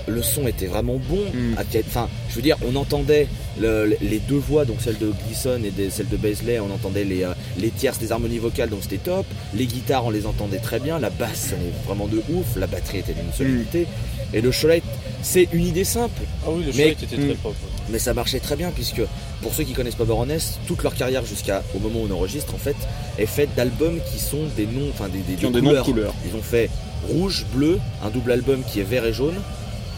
[0.06, 1.20] le son était vraiment bon.
[1.32, 1.54] Mm.
[1.86, 3.26] Enfin, je veux dire, on entendait
[3.60, 6.72] le- le- les deux voix, donc celle de Gleason et des- celle de Beasley, on
[6.72, 9.26] entendait les, euh, les tierces des harmonies vocales, donc c'était top.
[9.54, 10.98] Les guitares, on les entendait très bien.
[10.98, 12.56] La basse, sonnait vraiment de ouf.
[12.56, 13.86] La batterie était d'une solidité.
[14.32, 14.82] Et le Cholet,
[15.22, 16.20] c'est une idée simple.
[16.44, 17.34] Ah oui, le Mais- était très Mm.
[17.36, 17.56] propre.
[17.90, 19.02] Mais ça marchait très bien puisque
[19.42, 22.54] pour ceux qui connaissent pas Baroness, toute leur carrière jusqu'à au moment où on enregistre
[22.54, 22.74] en fait
[23.18, 26.14] est faite d'albums qui sont des noms, enfin des, des, des noms de couleurs.
[26.26, 26.70] Ils ont fait
[27.08, 29.34] rouge, bleu, un double album qui est vert et jaune,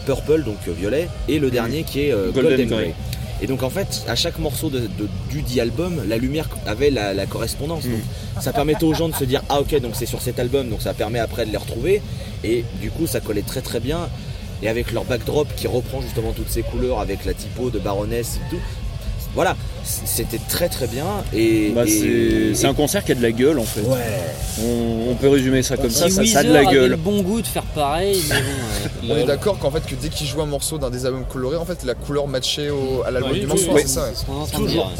[0.07, 2.77] purple donc euh, violet et le dernier qui est euh, Golden golden, Grey.
[2.85, 2.93] grey.
[3.41, 6.89] Et donc en fait à chaque morceau de, de- du dit album, la lumière avait
[6.89, 7.83] la, la correspondance.
[7.85, 7.91] Mm.
[7.91, 8.01] Donc
[8.41, 10.81] ça permettait aux gens de se dire ah ok donc c'est sur cet album donc
[10.81, 12.01] ça permet après de les retrouver
[12.43, 14.01] et du coup ça collait très très bien
[14.63, 18.29] et avec leur backdrop qui reprend justement toutes ces couleurs avec la typo de Baroness
[18.37, 18.61] et tout.
[19.37, 23.31] Voilà, c'était très très bien et, Bah, et- c'est un concert qui a de la
[23.31, 23.81] gueule en fait.
[23.81, 23.97] ouais.
[24.65, 26.79] On, on peut résumer ça comme ça, si ça, ça a de la avait le
[26.89, 26.95] gueule.
[26.95, 28.41] bon goût de faire pareil, mais bon,
[29.11, 31.25] euh, On est d'accord qu'en fait que dès qu'ils jouent un morceau d'un des albums
[31.31, 33.81] colorés, en fait la couleur matchait au- à l'album Oui, du morceau, oui.
[33.85, 34.09] c'est ça.
[34.55, 34.91] Toujours.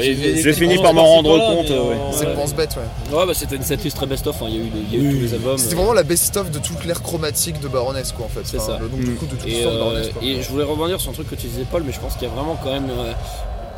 [0.00, 3.16] J'ai fini par m'en rendre compte, euh, C'est pense bête, ouais.
[3.18, 4.36] Ouais, bah c'était une setlist très best-of.
[4.42, 4.46] hein.
[4.48, 5.58] Il y a eu, tous les albums.
[5.58, 8.40] C'était euh, vraiment la best-of de toute l'ère chromatique de Baroness, quoi, en fait.
[8.44, 8.78] C'est ça.
[8.80, 11.10] le- donc, du coup, de toute Et, l'histoire de euh, et je voulais rebondir sur
[11.10, 12.88] un truc que tu disais Paul, mais je pense qu'il y a vraiment quand même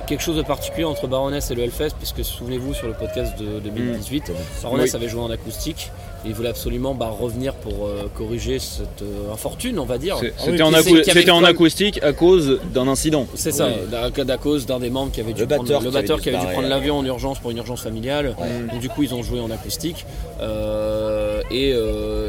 [0.07, 3.61] quelque chose de particulier entre Baroness et le Hellfest, puisque souvenez-vous sur le podcast de
[3.61, 4.97] 2018, Baroness Oui.
[4.97, 5.91] avait joué en acoustique
[6.25, 10.17] et il voulait absolument bah, revenir pour euh, corriger cette euh, infortune, on va dire.
[10.19, 13.27] Ah C'était oui, en, acoustique à cause d'un incident.
[13.35, 14.25] C'est ça, Oui.
[14.25, 16.17] d'à cause d'un des membres qui avait dû Le prendre, batteur le qui avait batteur
[16.17, 18.35] dû qui avait se dû barrer, prendre l'avion en urgence pour une urgence familiale.
[18.71, 20.07] Donc du coup ils ont joué en acoustique.
[20.41, 21.71] Euh, et,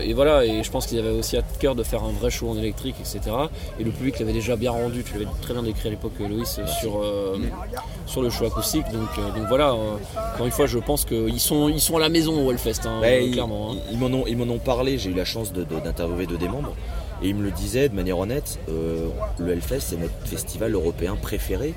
[0.10, 2.50] et voilà, et je pense qu'ils avaient aussi à cœur de faire un vrai show
[2.50, 3.22] en électrique, etc.
[3.80, 6.60] Et le public l'avait déjà bien rendu, tu l'avais très bien décrit à l'époque Loïs
[6.82, 7.02] sur,
[8.06, 8.86] sur le show acoustique.
[8.92, 9.96] Donc, euh, donc voilà, euh,
[10.34, 13.00] encore une fois je pense qu'ils sont, ils sont à la maison au Hellfest, hein,
[13.02, 13.72] Bah, euh, ils- clairement.
[13.72, 13.76] hein.
[13.92, 16.38] ils- m'en ont, ils m'en ont parlé, j'ai eu la chance de- de- d'interviewer deux
[16.38, 16.74] des membres.
[17.24, 19.08] Et ils me le disaient de manière honnête, euh,
[19.40, 21.74] le Hellfest c'est notre festival européen préféré.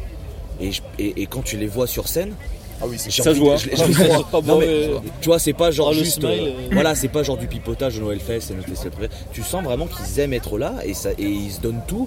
[0.60, 2.34] Et, je- et- et quand tu les vois sur scène,
[2.80, 3.56] Ah oui, c'est j'ai Ça envie se voit.
[3.56, 3.68] je
[4.46, 6.20] Non, mais, tu vois, c'est pas genre Oh, le juste.
[6.20, 6.68] smile, euh, euh.
[6.70, 9.12] voilà, c'est pas genre du pipotage de Noël Fest, c'est notre festival préféré.
[9.32, 12.06] Tu sens vraiment qu'ils aiment être là et, ça, et ils se donnent tout.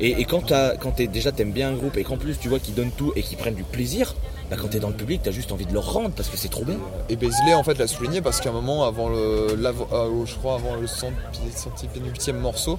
[0.00, 2.48] Et, et quand, t'as- quand t'es, déjà t'aimes bien un groupe et qu'en plus tu
[2.48, 4.14] vois qu'ils donnent tout et qu'ils prennent du plaisir,
[4.50, 6.48] bah, quand t'es dans le public, t'as juste envie de leur rendre parce que c'est
[6.50, 6.76] trop bien.
[7.08, 10.54] Et Bezley en fait l'a souligné parce qu'à un moment avant le euh, je crois
[10.54, 11.12] avant le cent-
[11.54, 12.78] centipénultième morceau,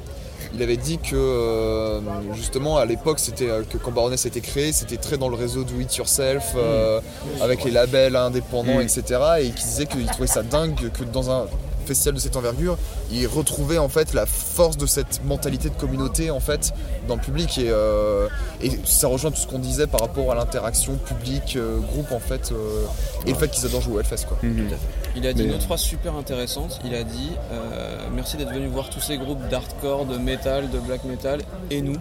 [0.53, 1.99] il avait dit que euh,
[2.33, 5.35] justement à l'époque c'était euh, que quand Baroness a été créé, c'était très dans le
[5.35, 6.99] réseau do it yourself euh,
[7.41, 8.81] avec les labels indépendants Mm.
[8.81, 9.03] etc.
[9.39, 11.45] et qu'il disait qu'il trouvait ça dingue que dans un
[11.83, 12.77] festival de cette envergure,
[13.11, 16.73] il retrouvait en fait la force de cette mentalité de communauté en fait
[17.07, 18.27] dans le public et, euh,
[18.61, 22.19] et ça rejoint tout ce qu'on disait par rapport à l'interaction public euh, groupe en
[22.19, 22.85] fait euh,
[23.25, 24.37] et le fait qu'ils adorent jouer au Hellfest quoi.
[24.43, 24.69] Mhm.
[25.15, 26.79] Il a dit Mais- une autre phrase super intéressante.
[26.85, 30.79] Il a dit euh, Merci d'être venu voir tous ces groupes d'hardcore, de metal, de
[30.79, 31.97] black metal et nous.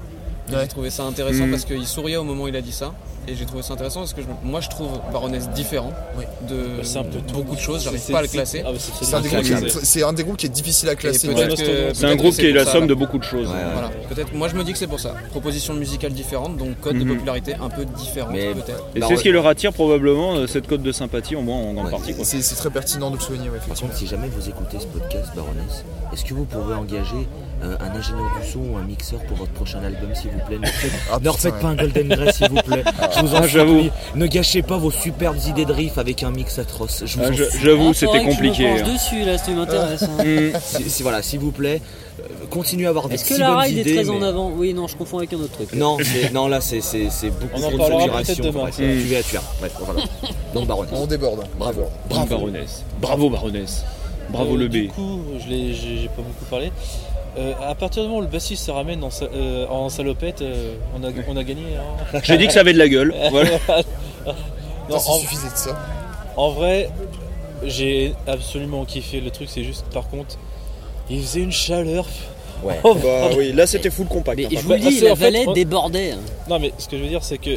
[0.51, 0.59] Ouais.
[0.63, 1.51] J'ai trouvé ça intéressant Mhm.
[1.53, 2.93] parce qu'il souriait au moment où il a dit ça.
[3.29, 5.93] Et j'ai trouvé ça intéressant parce que je- moi je trouve Baroness différent
[6.49, 7.85] de, Bah, de beaucoup de choses.
[7.85, 8.65] J'arrive pas à le classer.
[8.67, 10.89] ah, bah, c'est un, des groupes qui est- c'est un des groupes qui est difficile
[10.89, 11.29] à classer.
[11.95, 12.87] C'est un groupe qui est la ça, somme là.
[12.89, 13.47] de beaucoup de choses.
[13.47, 13.61] Ouais, ouais.
[13.73, 14.35] Voilà, peut-être.
[14.35, 15.15] Moi je me dis que c'est pour ça.
[15.31, 17.05] Proposition musicale différente, donc code Mhm.
[17.05, 18.85] de popularité un peu différent Mais- peut-être.
[18.97, 19.17] Et c'est ouais.
[19.17, 21.91] ce qui leur attire probablement euh, cette cote de sympathie, au moins en grande Ouais.
[21.93, 22.15] partie.
[22.25, 25.29] C'est très pertinent de le souligner, ouais, Par contre, si jamais vous écoutez ce podcast,
[25.37, 27.29] Baroness, est-ce que vous pourrez engager
[27.65, 30.59] euh, un ingénieur du son ou un mixeur pour votre prochain album, s'il vous plaît
[30.59, 32.83] Ne refaites, Ah, ne refaites pas un Golden Grey, s'il vous plaît.
[33.17, 33.91] Je vous en Ah, supplie.
[34.17, 37.03] Ne gâchez pas vos superbes idées de riff avec un mix atroce.
[37.07, 37.45] Je vous Ah, en je-.
[37.63, 38.69] J'avoue, Ah, c'était que je me compliqué.
[38.69, 38.83] hein.
[38.93, 40.03] dessus là, si tu m'intéresses.
[40.03, 40.25] hein.
[40.25, 40.53] Mhm.
[40.65, 41.81] Si- si- voilà, s'il vous plaît,
[42.21, 43.95] euh, continuez à avoir des Est-ce si que la bonnes ride est idées.
[43.95, 44.51] très en mais- avant?
[44.57, 45.73] Oui, non, je confonds avec un autre truc.
[45.75, 45.97] Non,
[46.33, 48.35] non, là c'est c'est- c'est beaucoup On en trop de saturation.
[48.35, 48.61] peut-être demain.
[48.63, 48.83] Bref, Mm.
[48.83, 49.43] Tu vas, tu vas.
[49.61, 50.01] Bref, voilà.
[50.55, 50.93] Donc Baroness.
[50.95, 51.45] On déborde.
[51.59, 51.83] Bravo.
[52.09, 52.27] Bravo, Bravo.
[52.47, 52.83] Baroness.
[53.01, 53.85] Bravo, Baroness.
[54.31, 54.91] Bravo Euh, le Du B.
[54.93, 56.73] coup, je l'ai- j'ai j'ai pas beaucoup parlé.
[57.39, 60.43] Euh, à partir du moment où le bassiste se ramène en, sa- euh, en salopette,
[60.43, 61.63] euh, on, a, on a gagné.
[61.77, 62.19] hein.
[62.25, 63.15] J'ai dit que ça avait de la gueule.
[63.31, 63.51] Voilà.
[64.27, 64.35] Non,
[64.91, 65.79] Non, en, s'il suffisait de ça.
[66.37, 66.91] en vrai,
[67.65, 69.49] j'ai absolument kiffé le truc.
[69.51, 70.37] C'est juste, par contre,
[71.09, 72.07] il faisait une chaleur.
[72.63, 72.79] Ouais.
[72.85, 74.39] Oh, Bah oui, là c'était full compact.
[74.39, 76.13] Mais hein, je vous le dis, la fait, vallée débordait.
[76.13, 76.19] hein.
[76.49, 77.51] Non, mais ce que je veux dire, c'est que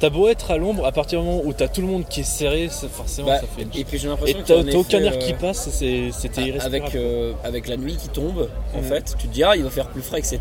[0.00, 2.20] t'as beau être à l'ombre, à partir du moment où t'as tout le monde qui
[2.20, 3.66] est serré, c'est- forcément Bah, ça fait.
[3.80, 5.68] et puis j'ai l'impression t'as qu'il y a un t'as aucun air qui euh, passe,
[5.72, 6.76] c'est- c'était irrespirable.
[6.86, 8.84] avec, euh, avec la nuit qui tombe, en Mhm.
[8.84, 10.38] fait, tu te dis ah il va faire plus frais, etc.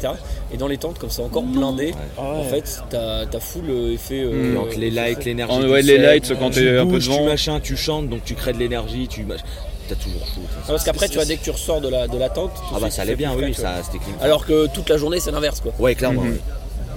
[0.54, 2.38] Et dans les tentes comme c'est encore blindé, Ah ouais.
[2.40, 4.22] en fait t'as t'as full euh, effet.
[4.24, 4.54] euh.
[4.54, 5.60] Et entre les lights, l'énergie.
[5.66, 7.18] Ouais, les lights, quand tu t'es un peu devant.
[7.18, 9.24] Tu machin, tu chantes, donc tu crées de l'énergie, tu
[9.88, 10.42] T'as toujours chaud.
[10.60, 12.62] Ah, parce qu'après tu vois dès que tu ressors de la, de la tente, tout
[12.62, 14.14] de Ah bah ça allait bien, oui, ça c'était clean.
[14.22, 15.72] Alors que toute la journée c'est l'inverse quoi.
[15.80, 16.24] Ouais, clairement.
[16.24, 16.32] Mhm.
[16.34, 16.40] ouais.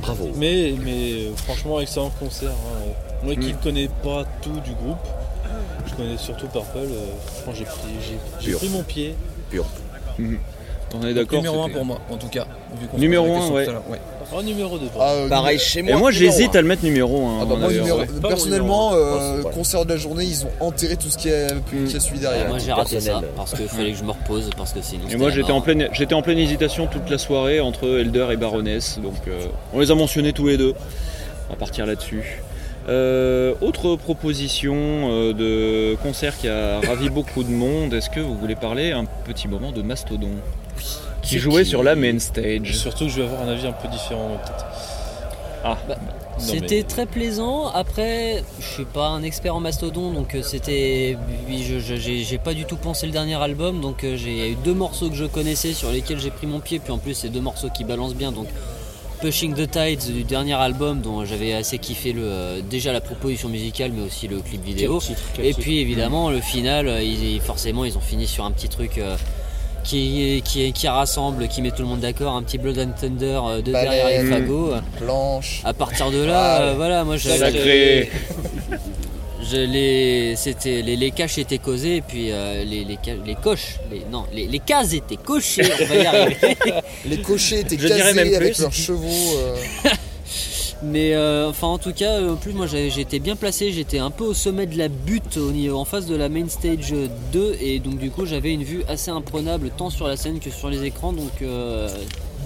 [0.03, 0.31] Bravo.
[0.37, 2.51] Mais, mais euh, franchement, excellent concert.
[2.51, 2.93] hein.
[3.23, 3.57] Moi qui Mm.
[3.59, 4.97] ne connais pas tout du groupe,
[5.87, 6.79] je connais surtout Purple.
[6.79, 7.07] euh,
[7.43, 8.19] franchement, j'ai pris,
[8.51, 8.59] Pur.
[8.59, 9.15] pris mon pied.
[10.95, 11.39] On est d'accord.
[11.39, 12.47] Numéro 1 c'était- pour moi, en tout cas.
[12.81, 14.01] vu Numéro pose la un, question ouais.
[14.33, 14.87] En numéro 2.
[14.99, 15.93] Ah, euh, Pareil chez moi.
[15.93, 17.39] Et moi j'hésite à le mettre numéro 1.
[17.43, 18.07] Ah bah moi, numéro- ouais.
[18.23, 21.49] Personnellement, euh, Ouais, concert de la journée, ils ont enterré tout ce qui a,
[21.89, 22.49] qui a suivi derrière.
[22.49, 25.05] Moi j'ai raté ça parce qu'il fallait que je me repose parce que sinon.
[25.11, 28.37] Et moi j'étais en pleine j'étais en pleine hésitation toute la soirée entre Elder et
[28.37, 30.75] Baroness, donc euh, on les a mentionnés tous les deux.
[31.49, 32.43] On va partir là-dessus.
[32.89, 37.93] Euh, autre proposition euh, de concert qui a ravi beaucoup de monde.
[37.95, 40.31] Est-ce que vous voulez parler un petit moment de Mastodon?
[41.31, 43.73] Qui jouait qui sur la main stage Surtout que je vais avoir un avis un
[43.73, 44.67] peu différent peut-être.
[45.65, 45.97] Ah, Bah,
[46.39, 47.69] C'était mais- très plaisant.
[47.69, 51.19] Après, je suis pas un expert en mastodon, donc euh, c'était.
[51.51, 54.55] J'ai pas du tout pensé le dernier album, donc euh, j'ai il y a eu
[54.65, 57.29] deux morceaux que je connaissais sur lesquels j'ai pris mon pied, puis en plus c'est
[57.29, 58.47] deux morceaux qui balancent bien, donc
[59.21, 63.51] Pushing the Tides du dernier album dont j'avais assez kiffé le, euh, déjà la proposition
[63.51, 64.99] musicale, mais aussi le clip vidéo.
[64.99, 65.61] Quel titre, quel Et titre?
[65.61, 69.17] puis évidemment le final, ils- forcément ils ont fini sur un petit truc euh,
[69.85, 73.41] qui, qui, qui rassemble, qui met tout le monde d'accord, un petit Blood and Thunder
[73.45, 74.73] euh, de derrière les fagots.
[74.99, 75.61] Planche.
[75.65, 78.11] À partir de là, Ah, euh, voilà, moi j'avais- sacré
[79.51, 83.77] je les, c'était, les, les caches étaient causées et puis euh, les, les, les coches,
[83.91, 86.57] les, non, les, les cases étaient cochées, on va y arriver.
[87.07, 89.07] Les cochers étaient Je casés même avec leurs chevaux.
[89.39, 89.57] euh,
[90.83, 93.99] Mais euh, enfin en tout cas, euh, en plus moi j'ai- j'étais bien placé, j'étais
[93.99, 96.95] un peu au sommet de la butte au niveau, en face de la main stage
[97.33, 100.51] 2 et donc du coup j'avais une vue assez imprenable tant sur la scène que
[100.51, 101.89] sur les écrans donc euh,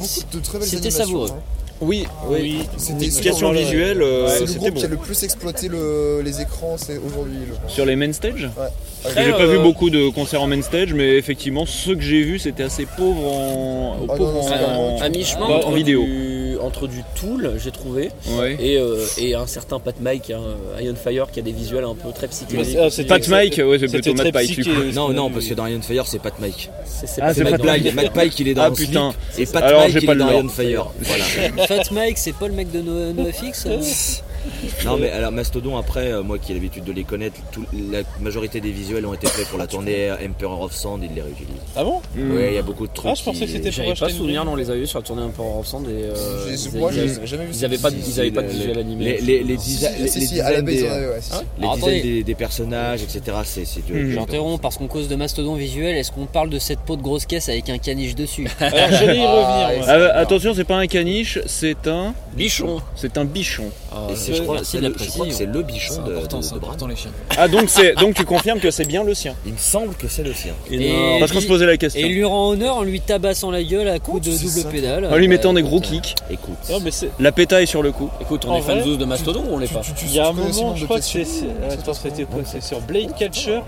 [0.01, 1.29] Beaucoup de très belles C'était savoureux.
[1.33, 1.39] hein.
[1.81, 2.61] Oui, oui.
[2.77, 3.53] C'était Question super.
[3.63, 4.81] visuelle, euh, C'est le groupe bon.
[4.81, 7.39] qui a le plus exploité le- les écrans c'est aujourd'hui.
[7.49, 9.13] le- Sur les main stage Ouais.
[9.17, 12.39] J'ai pas vu beaucoup de concerts en main stage, mais effectivement, ceux que j'ai vus,
[12.39, 16.05] c'était assez pauvre en, Ah pauvre non, en- à mi-chemin en vidéo.
[16.05, 18.57] Du, entre du Tool, j'ai trouvé, Ouais.
[18.61, 20.41] et, euh, et un certain Pat Mike, hein,
[20.81, 22.77] Iron Fire, qui a des visuels un peu très psychédéliques.
[22.81, 24.67] Ah, Pat Mike, ouais, c'est plutôt Matt Pike.
[24.95, 26.71] Non, non, parce que dans Iron Fire, c'est Pat Mike.
[26.85, 29.13] C'est- Ah, Matt Pat Pike, Matt Pike, il est dans Ah, slip, putain.
[29.39, 30.31] et Pat Alors, Mike, j'ai il pas est le dans.
[30.33, 30.87] Iron Fire.
[31.01, 31.25] Voilà.
[31.67, 33.67] Fat Mike c'est pas le mec de No- NoFX
[34.85, 38.01] Non mais alors Mastodon après euh, moi qui ai l'habitude de les connaître, tout- la
[38.21, 41.55] majorité des visuels ont été faits pour la tournée Emperor of Sand, ils les réutilisent.
[41.77, 42.01] Ah bon?
[42.15, 42.35] Mm.
[42.35, 43.11] Ouais, il y a beaucoup de trucs.
[43.11, 44.99] Ah, je pensais que qui- c'était pour J'avais pas souvenir, on les avait eu sur
[44.99, 47.67] la tournée peu en Sand et euh, Moi ils- j'ai jamais vu ils ça.
[47.67, 49.19] avaient pas, Si, ils si, avaient pas de visuel animé.
[49.21, 49.95] Les, dizaines,
[52.25, 53.37] des, personnages, etc.
[53.45, 53.93] C'est c'est du.
[53.93, 54.11] Mm.
[54.13, 57.27] J'interromps parce qu'on cause de mastodon visuel, est-ce qu'on parle de cette peau de grosse
[57.27, 58.49] caisse avec un caniche dessus?
[58.61, 59.85] Alors j'allais y Ah, revenir.
[59.89, 63.65] Ah, attention, c'est pas un caniche, c'est un, Bichon c'est un bichon.
[63.93, 65.63] Ah, Et c'est- je crois, Merci c'est de la le, je crois que c'est le
[65.63, 67.11] bichon de, important, de- important les chiens.
[67.37, 69.35] Ah donc c'est, donc tu confirmes que c'est bien le sien.
[69.47, 70.53] Il me semble que c'est le sien.
[70.71, 72.01] Et, Parce qu'on se posait la question.
[72.01, 75.07] et lui rend honneur en lui tabassant la gueule à coups de double ça pédale.
[75.13, 76.15] En lui mettant Bah, des gros écoute, kicks.
[76.31, 76.55] Écoute.
[76.71, 77.11] Non mais c'est.
[77.21, 78.11] La péta est sur le coup.
[78.21, 80.33] Écoute, on En est fan de Mastodon ou on l'est pas Il y a un
[80.33, 81.25] moment, je de crois que c'est.
[82.61, 83.61] sur Blade Catcher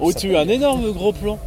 [0.00, 1.38] où tu as eu un énorme gros plan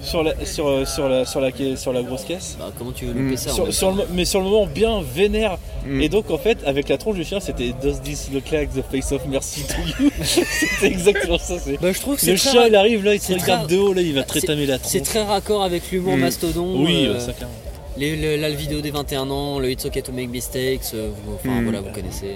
[0.00, 2.56] sur la, sur, euh, sur, la, sur, la, sur la grosse caisse.
[2.58, 3.24] Bah, comment tu veux Mm.
[3.24, 5.56] louper ça Sur, sur le, mo- mais sur le moment bien vénère.
[5.86, 6.00] Mm.
[6.00, 8.82] Et donc en fait, avec la tronche du chien, c'était Does this look like the
[8.90, 11.58] face of mercy to you C'était exactement ça.
[11.58, 13.80] c'est- Bah, je trouve que Le chien il arrive là, il c'est regarde très- de
[13.80, 14.92] haut là, il va te c'est- rétamer la tronche.
[14.92, 16.20] c'est très raccord avec l'humour Mm.
[16.20, 16.84] mastodon.
[16.84, 17.54] Oui, euh, bah, ça clairement.
[17.98, 21.34] les- le- la vidéo des 21 ans, le It's okay to make mistakes, euh, vous-
[21.34, 21.64] enfin Mm.
[21.64, 22.34] voilà, vous connaissez.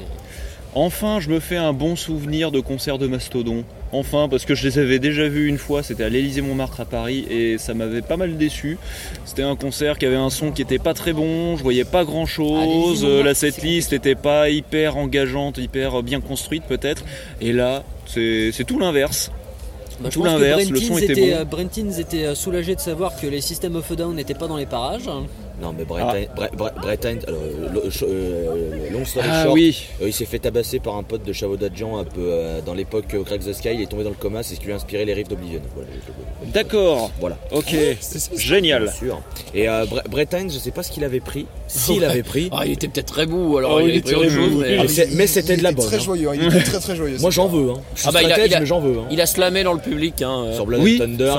[0.74, 3.64] Enfin, je me fais un bon souvenir de concert de Mastodon.
[3.92, 6.84] Enfin, parce que je les avais déjà vus une fois, c'était à l'Élysée Montmartre à
[6.84, 8.76] Paris et ça m'avait pas mal déçu.
[9.24, 12.04] C'était un concert qui avait un son qui était pas très bon, je voyais pas
[12.04, 17.04] grand chose, la setlist était pas hyper engageante, hyper bien construite peut-être.
[17.40, 19.30] Et là, c'est tout l'inverse.
[20.00, 21.36] Bah, Tout l'inverse, le son était était, bon.
[21.38, 24.46] euh, Brentins était euh, soulagé de savoir que les systèmes of a Down n'étaient pas
[24.46, 25.08] dans les parages.
[25.60, 27.40] Non mais Bretain, Bre- Bre- Bretain, alors,
[27.74, 31.02] le- ch- euh, long story Ah short, oui, euh, il s'est fait tabasser par un
[31.02, 34.04] pote de Chavodadjan un peu euh, dans l'époque euh, Craig the Sky, il est tombé
[34.04, 35.60] dans le coma, c'est ce qui lui a inspiré les riffs d'Oblivion.
[35.74, 35.88] Voilà,
[36.52, 37.36] d'accord, voilà.
[37.50, 37.94] ok, Bien
[38.36, 38.92] génial.
[38.92, 39.20] sûr.
[39.52, 42.62] Et euh, Bre- Bretain, je sais pas ce qu'il avait pris, s'il avait pris, Ah,
[42.66, 44.50] il était peut-être très beau, alors Ah, il était pris chose.
[44.60, 46.00] mais- Ah, mais c'est- c'était de la Il était bonne, très hein.
[46.00, 47.16] joyeux, il était très très joyeux.
[47.20, 47.70] moi j'en veux.
[47.70, 47.80] Hein.
[48.04, 48.98] Ah bah, il a- stratège, il a- mais j'en veux.
[48.98, 49.04] Hein.
[49.10, 50.22] Il a slamé dans le public.
[50.22, 51.34] Hein, euh, Sur Blood Oui, and Thunder,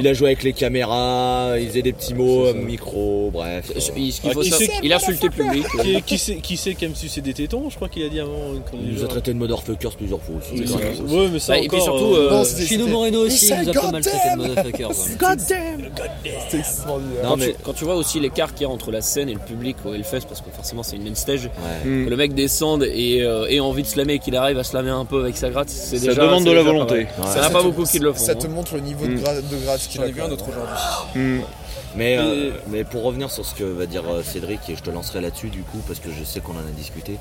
[0.00, 3.72] il a joué avec les caméras, il faisait des petits mots, C'est euh, micro, bref.
[3.96, 5.64] Il- euh, Ah, c'est- a insulté le public.
[6.06, 8.32] Qui, qui sait, qui aime sucer des tétons Je crois qu'il a dit avant.
[8.74, 10.62] Il nous a traité de motherfuckers plusieurs fois aussi.
[10.66, 11.14] C'est c'est-.
[11.14, 13.72] Ouais, mais ça Bah, et puis surtout, euh, euh, Chino Moreno aussi nous a c'est
[13.72, 14.90] pas mal traité de motherfuckers.
[14.90, 15.36] hein.
[16.48, 17.54] C'était extraordinaire.
[17.62, 19.53] Quand tu vois aussi l'écart qu'il y a entre la scène et le public
[19.84, 21.82] au Hellfest, parce que forcément c'est une main stage, ouais.
[21.84, 24.90] Que le mec descende et euh, ait envie de slammer et qu'il arrive à slammer
[24.90, 26.22] un peu avec sa gratte, c'est Ça déjà.
[26.22, 26.94] demande c'est de la volonté.
[26.94, 27.06] Ouais.
[27.22, 28.24] Ça n'a Ça pas te- beaucoup qui le font.
[28.24, 28.50] Ça te hein.
[28.50, 29.20] montre le niveau de Mm.
[29.20, 30.10] grade de grade qu'il J'en a.
[30.10, 30.74] vu un autre aujourd'hui.
[31.14, 31.40] Hmm.
[31.96, 34.90] Mais, euh, mais pour revenir sur ce que va dire euh, Cédric, et je te
[34.90, 37.16] lancerai là-dessus du coup, parce que je sais qu'on en a discuté,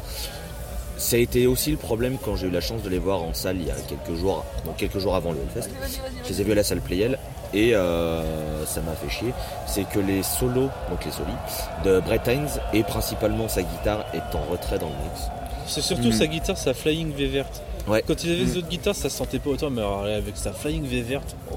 [0.97, 3.33] ça a été aussi le problème quand j'ai eu la chance de les voir en
[3.33, 5.69] salle il y a quelques jours, donc quelques jours avant le Hellfest.
[6.23, 7.19] Je les ai vus à la salle Playel
[7.53, 9.33] et euh, ça m'a fait chier.
[9.65, 11.31] C'est que les solos, donc les solis,
[11.85, 15.29] de Brett Hines et principalement sa guitare est en retrait dans le mix.
[15.65, 16.13] C'est surtout Mm.
[16.13, 17.61] sa guitare, sa Flying V verte.
[17.87, 18.03] Ouais.
[18.07, 20.53] Quand il avait les autres guitares, ça se sentait pas autant, mais alors, avec sa
[20.53, 21.55] Flying V verte, oh,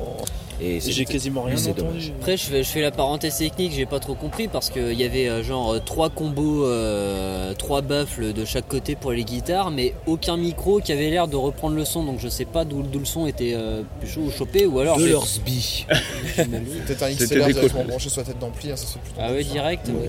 [0.61, 1.87] Et c'est- j'ai quasiment rien c'est entendu.
[1.89, 2.13] dommage.
[2.19, 5.05] Après, je fais, je fais la parenthèse technique, j'ai pas trop compris parce qu'il y
[5.05, 9.71] avait euh, genre euh, trois combos, euh, trois baffles de chaque côté pour les guitares,
[9.71, 12.03] mais aucun micro qui avait l'air de reprendre le son.
[12.05, 14.99] Donc je sais pas d'où le son était euh, plus chaud ou chopé ou alors.
[14.99, 15.87] de sbi.
[16.37, 19.21] Peut-être un XLR directement branché sur la tête d'ampli, hein, ça fait plutôt.
[19.23, 19.89] Ah ouais, direct.
[19.89, 20.09] Ouais,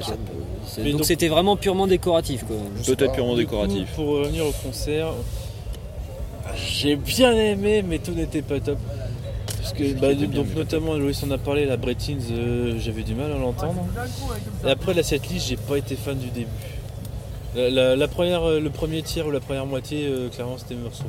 [0.65, 2.55] C'est- Donc c'était vraiment purement décoratif quoi.
[2.85, 3.89] Peut-être purement Du coup, décoratif.
[3.95, 5.13] pour revenir au concert,
[6.57, 8.77] j'ai bien aimé, mais tout n'était pas top.
[9.61, 13.31] Parce que, bah, donc notamment, Loïs en a parlé, la Brettins, euh, j'avais du mal
[13.31, 13.85] à l'entendre.
[14.65, 16.47] Et après, la setlist, j'ai pas été fan du début.
[17.55, 20.75] La, la- la première, euh, le premier tiers ou la première moitié, euh, clairement, c'était
[20.75, 21.03] morceau.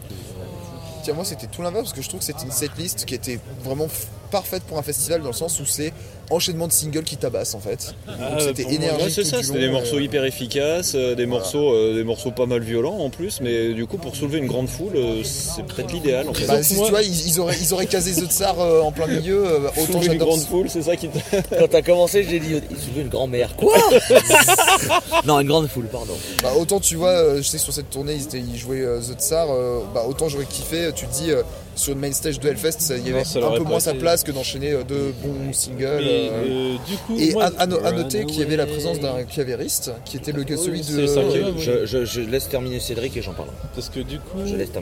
[1.05, 3.39] Tiens, moi c'était tout l'inverse parce que je trouve que c'était une setlist qui était
[3.63, 3.87] vraiment
[4.31, 5.93] parfaite pour un festival dans le sens où c'est
[6.31, 7.95] enchaînement de singles qui tabassent en fait.
[8.07, 9.05] Donc Ah, c'était énergique.
[9.07, 12.31] Ouais, c'est ça, c'était des morceaux euh, hyper efficaces, euh, des, morceaux, euh, des morceaux
[12.31, 15.65] pas mal violents en plus, mais du coup pour soulever une grande foule, euh, c'est
[15.65, 16.47] peut-être l'idéal en fait.
[16.47, 19.07] Bah, si tu vois, ils, ils auraient, ils auraient casé The Tsar euh, en plein
[19.07, 21.09] milieu, euh, autant Soulever une grande foule, c'est ça qui.
[21.59, 23.57] Quand t'as commencé, j'ai dit, il soulevait une grand-mère.
[23.57, 23.75] Quoi
[25.25, 26.15] Non, une grande foule, pardon.
[26.43, 28.81] Bah, autant tu vois, euh, je sais que sur cette tournée, ils, étaient- ils jouaient
[28.83, 31.43] euh, The Tsar, euh, bah, autant j'aurais kiffé, tu te dis, euh,
[31.79, 34.33] sur une main stage de Hellfest, il y avait un peu moins sa place que
[34.33, 36.03] d'enchaîner euh, deux bons singles.
[36.05, 38.57] Mais euh, euh, du coup, Et moi, à, à no- à noter qu'il y avait
[38.57, 41.01] la présence d'un clavieriste qui était le celui de.
[41.01, 41.53] euh.
[41.59, 43.49] Je, je- je laisse terminer Cédric et j'en parle.
[43.75, 44.39] parce que du coup,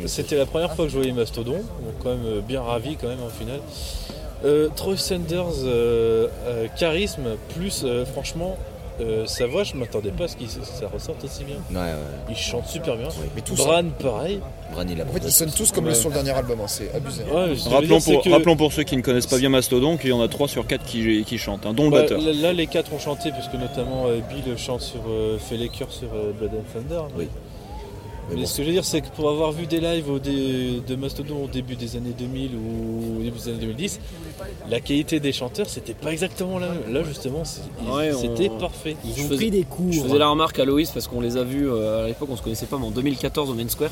[0.07, 3.23] c'était la première fois que je voyais Mastodon, donc quand même bien ravi quand même
[3.23, 3.61] en finale.
[4.45, 7.23] Euh, Troy Sanders, euh, euh, charisme,
[7.55, 8.57] plus euh, franchement,
[9.01, 11.57] euh, sa voix, je m'attendais pas à ce que ça ressorte aussi bien.
[11.71, 11.97] Ouais, ouais.
[12.31, 13.09] Il chante super bien.
[13.35, 14.41] Mais tous, Bran, pareil.
[14.73, 15.95] Bran, il a en fait, ils sonnent tous comme Ouais.
[15.95, 17.23] sur le dernier album, hein, c'est abusé.
[17.25, 20.11] Veux Rappelons dire, pour, que- rappelons pour ceux qui ne connaissent pas bien Mastodon qu'il
[20.11, 22.21] y en a 3 sur 4 qui, qui chantent, hein, dont le batteur.
[22.21, 25.69] là, là, les quatre ont chanté, puisque notamment euh, Bill chante sur, euh, fait les
[25.69, 27.03] chœurs sur euh, Blood and Thunder.
[27.17, 27.29] Oui.
[28.29, 30.11] Mais Mais bon, ce que je veux dire, c'est que pour avoir vu des lives
[30.11, 34.01] au dé- de Mastodon au début des années 2000 ou au début des années 2010,
[34.69, 36.93] la qualité des chanteurs, c'était pas exactement la même.
[36.93, 38.97] Là, justement, c'est- Ouais, on- c'était parfait.
[39.05, 39.95] Ils Je ont faisais- pris des coups.
[39.97, 42.37] Je faisais la remarque à Loïs parce qu'on les a vus euh, à l'époque, on
[42.37, 43.91] se connaissait pas, mais en 2014 au Main Square.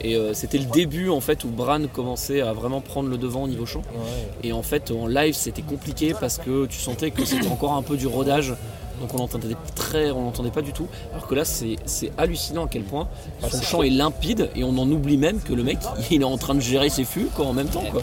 [0.00, 3.42] Et euh, c'était le début en fait où Bran commençait à vraiment prendre le devant
[3.44, 3.80] au niveau chant.
[3.94, 4.28] Ouais.
[4.48, 7.82] Et en fait en live c'était compliqué parce que tu sentais que c'était encore un
[7.82, 8.54] peu du rodage.
[9.00, 10.86] Donc on l'entendait très, on l'entendait pas du tout.
[11.12, 11.76] Alors que là c'est
[12.16, 13.08] hallucinant à quel point
[13.50, 15.78] son chant est limpide et on en oublie même que le mec
[16.10, 18.02] il est en train de gérer ses fûts quoi en même temps quoi.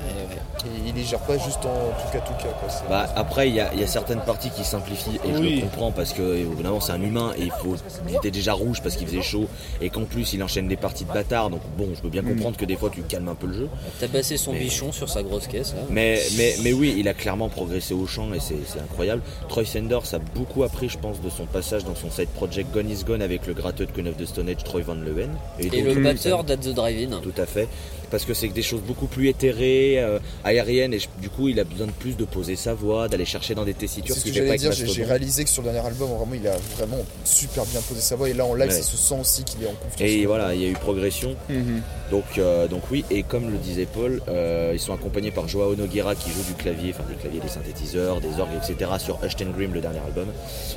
[0.65, 2.49] Et il les gère pas juste en tout cas tout cas.
[2.59, 2.69] Quoi.
[2.89, 5.61] Bah, après, il y, a il y a certaines parties qui simplifient et je le
[5.61, 7.75] comprends parce que évidemment c'est un humain et il, faut,
[8.09, 9.47] il était déjà rouge parce qu'il faisait chaud
[9.81, 11.49] et qu'en plus il enchaîne des parties de bâtard.
[11.49, 13.69] Donc bon, je peux bien comprendre que des fois tu calmes un peu le jeu.
[13.99, 15.81] T'as passé son Mais- bichon sur sa grosse caisse là.
[15.89, 19.21] Mais, mais, mais oui, il a clairement progressé au chant et c'est incroyable.
[19.49, 22.89] Troy Sanders a beaucoup appris, je pense, de son passage dans son side project Gone
[22.89, 25.29] is Gone avec le gratteux de Queen of the Stone Age, Troy Van Leeuwen.
[25.59, 27.19] Et donc, le batteur d'At the Drive-In.
[27.21, 27.67] Tout à fait.
[28.11, 31.59] Parce que c'est des choses beaucoup plus éthérées, euh, aériennes, et je- du coup il
[31.59, 34.25] a besoin de plus de poser sa voix, d'aller chercher dans des tessitures, C'est ce
[34.25, 37.65] que j'allais dire, j'ai réalisé que sur le dernier album, vraiment, il a vraiment super
[37.65, 38.29] bien posé sa voix.
[38.29, 38.75] Et là, en live, Ouais.
[38.75, 40.01] ça se sent aussi qu'il est en confiance.
[40.09, 41.35] Et voilà, il y a eu progression.
[41.49, 41.81] Mhm.
[42.11, 45.75] Donc, euh, donc oui, et comme le disait Paul, euh, ils sont accompagnés par Joao
[45.75, 48.91] Nogueira qui joue du clavier, enfin des claviers, des synthétiseurs, des orgues, etc.
[48.99, 50.27] sur Hushed and Grim, le dernier album,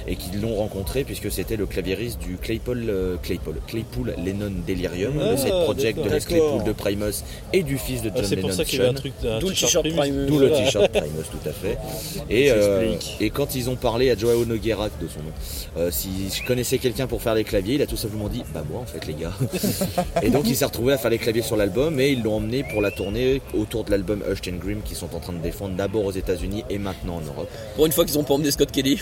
[0.06, 5.14] et qu'ils l'ont rencontré puisque c'était le claviériste du Claypool, euh, Claypool, Claypool Lennon Delirium,
[5.20, 6.20] Ah, le side project de Les.
[6.20, 7.17] Claypool de Primus
[7.52, 9.12] et du fils de Ah, John c'est pour ça qu'il y avait un truc.
[9.40, 9.96] D'où le t-shirt Primus.
[9.98, 10.26] Primus.
[10.26, 11.78] D'où le t-shirt Primus, tout à fait.
[12.30, 15.32] Et, euh, et quand ils ont parlé à Joao Nogueira de son nom,
[15.78, 18.62] euh, si je connaissais quelqu'un pour faire les claviers, il a tout simplement dit Bah,
[18.70, 19.32] moi en fait, les gars.
[20.22, 22.64] et donc il s'est retrouvé à faire les claviers sur l'album et ils l'ont emmené
[22.64, 25.74] pour la tournée autour de l'album Hushed and Grim qu'ils sont en train de défendre
[25.76, 27.48] d'abord aux États-Unis et maintenant en Europe.
[27.76, 28.98] Pour une fois qu'ils ont pas emmené Scott Kelly.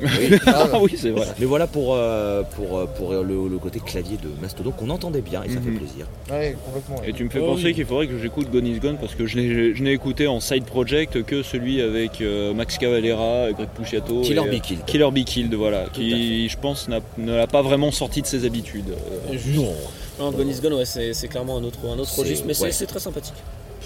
[0.46, 1.26] Ah oui, c'est vrai.
[1.38, 5.20] Mais voilà pour, euh, pour, euh, pour le, le côté clavier de Mastodon qu'on entendait
[5.22, 5.64] bien et ça Mhm.
[5.64, 6.06] fait plaisir.
[6.30, 7.02] Ouais, complètement.
[7.06, 7.74] Et tu me fais Penser oui.
[7.74, 10.64] qu'il faudrait que j'écoute Gone is Gone parce que je n'ai je écouté en side
[10.64, 14.20] project que celui avec euh, Max Cavalera, Greg Puciato.
[14.22, 14.84] Killer et, euh, Be Killed.
[14.86, 15.84] Killer Be Killed, voilà.
[15.92, 18.94] Qui, je pense, n'a- ne l'a pas vraiment sorti de ses habitudes.
[19.32, 19.72] Euh, Non,
[20.20, 22.64] Non, Gone is Gone, ouais, c'est clairement un autre, un autre C'est- registre, mais c'est
[22.64, 22.72] ouais.
[22.72, 23.34] c'est très sympathique.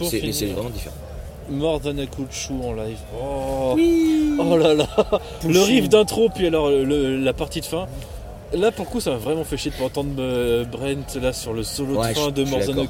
[0.00, 0.94] C'est vraiment différent.
[1.50, 2.98] More Than a Cool Shoe en live.
[3.18, 3.74] Oh,
[4.38, 4.86] oh là là.
[5.48, 7.86] Le riff d'intro, puis alors le- la partie de fin.
[8.54, 11.34] Là, pour le coup, ça m'a vraiment fait chier de pas entendre euh, Brent là
[11.34, 12.86] sur le solo Ouais, de fin je- de je suis d'accord.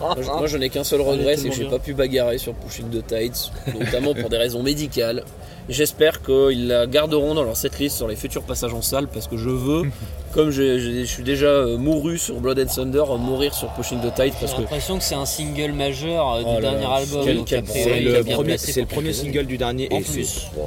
[0.00, 1.70] Moi, je- moi, je n'ai qu'un seul regret, c'est que tellement j'ai bien.
[1.70, 5.24] pas pu bagarrer sur Pushing the Tides, notamment pour des raisons médicales.
[5.68, 9.36] J'espère qu'ils la garderont dans leur setlist sur les futurs passages en salle parce que
[9.36, 9.82] je veux,
[10.32, 14.14] comme je suis déjà euh, mouru sur Blood and Thunder, euh, mourir sur Pushing the
[14.14, 16.82] Tide parce J'ai que l'impression que c'est un single majeur euh, du Oh là dernier
[16.82, 17.24] là, album.
[17.24, 19.08] quel- donc quel- a priori, C'est il le bien premier, placé c'est le pour premier
[19.10, 19.32] quelques années.
[19.32, 20.24] single du dernier En et plus.
[20.24, 20.64] c'est- ouais.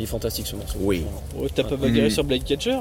[0.00, 0.78] Il est fantastique ce morceau.
[0.80, 1.04] Oui.
[1.38, 2.10] Oh, T'as pas bagarré Mhm.
[2.10, 2.78] sur Blade Catcher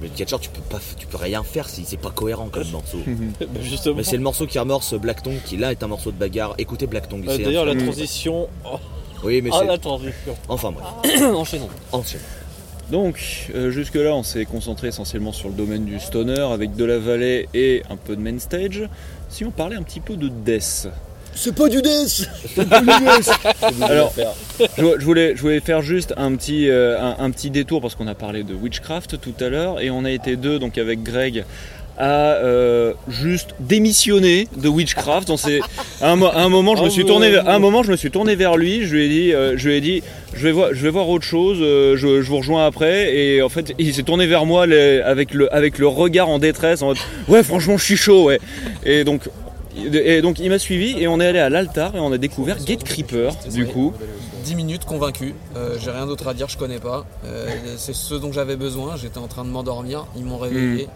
[0.00, 2.68] Mais le catcher, tu peux pas, tu peux rien faire si c'est pas cohérent comme
[2.72, 2.98] morceau.
[3.40, 3.96] Bah, Justement.
[3.96, 6.54] Mais c'est le morceau qui amorce Black Tongue qui là est un morceau de bagarre.
[6.58, 7.24] Écoutez Black Tongue.
[7.28, 8.48] Euh, c'est D'ailleurs, la transition.
[8.64, 8.78] Oh,
[9.24, 9.66] Oui, mais ah, c'est.
[9.66, 10.36] la transition.
[10.48, 11.68] Enfin bref, Enchaînons.
[11.92, 12.20] enchaîne.
[12.90, 16.98] Donc, euh, jusque-là, on s'est concentré essentiellement sur le domaine du stoner avec de la
[16.98, 18.88] vallée et un peu de main stage.
[19.28, 20.88] Si on parlait un petit peu de death.
[22.56, 23.30] C'est pas du death
[23.82, 24.12] Alors,
[24.76, 27.94] je, je voulais, je voulais faire juste un petit, euh, un, un petit détour parce
[27.94, 31.02] qu'on a parlé de Witchcraft tout à l'heure et on a été deux, donc avec
[31.02, 31.44] Greg,
[31.98, 35.28] à euh, juste démissionner de Witchcraft.
[35.30, 35.36] On
[36.00, 37.96] à, un, mo- à un moment, je me suis tourné, à un moment, je me
[37.96, 38.86] suis tourné vers lui.
[38.86, 40.02] Je lui ai dit, euh, je lui ai dit,
[40.34, 41.58] je vais voir, je vais voir autre chose.
[41.60, 43.14] euh, je, je vous rejoins après.
[43.14, 46.38] Et en fait, il s'est tourné vers moi les- avec le, avec le regard en
[46.38, 48.40] détresse, en mode, ouais, franchement, je suis chaud, ouais.
[48.84, 49.22] Et donc.
[49.76, 52.62] Et donc il m'a suivi et on est allé à l'altar et on a découvert
[52.64, 53.92] Gate Creeper du coup.
[54.44, 57.04] 10 minutes convaincu, Euh, j'ai rien d'autre à dire, je connais pas.
[57.26, 57.46] Euh,
[57.76, 60.88] c'est ce dont j'avais besoin, j'étais en train de m'endormir, ils m'ont réveillé.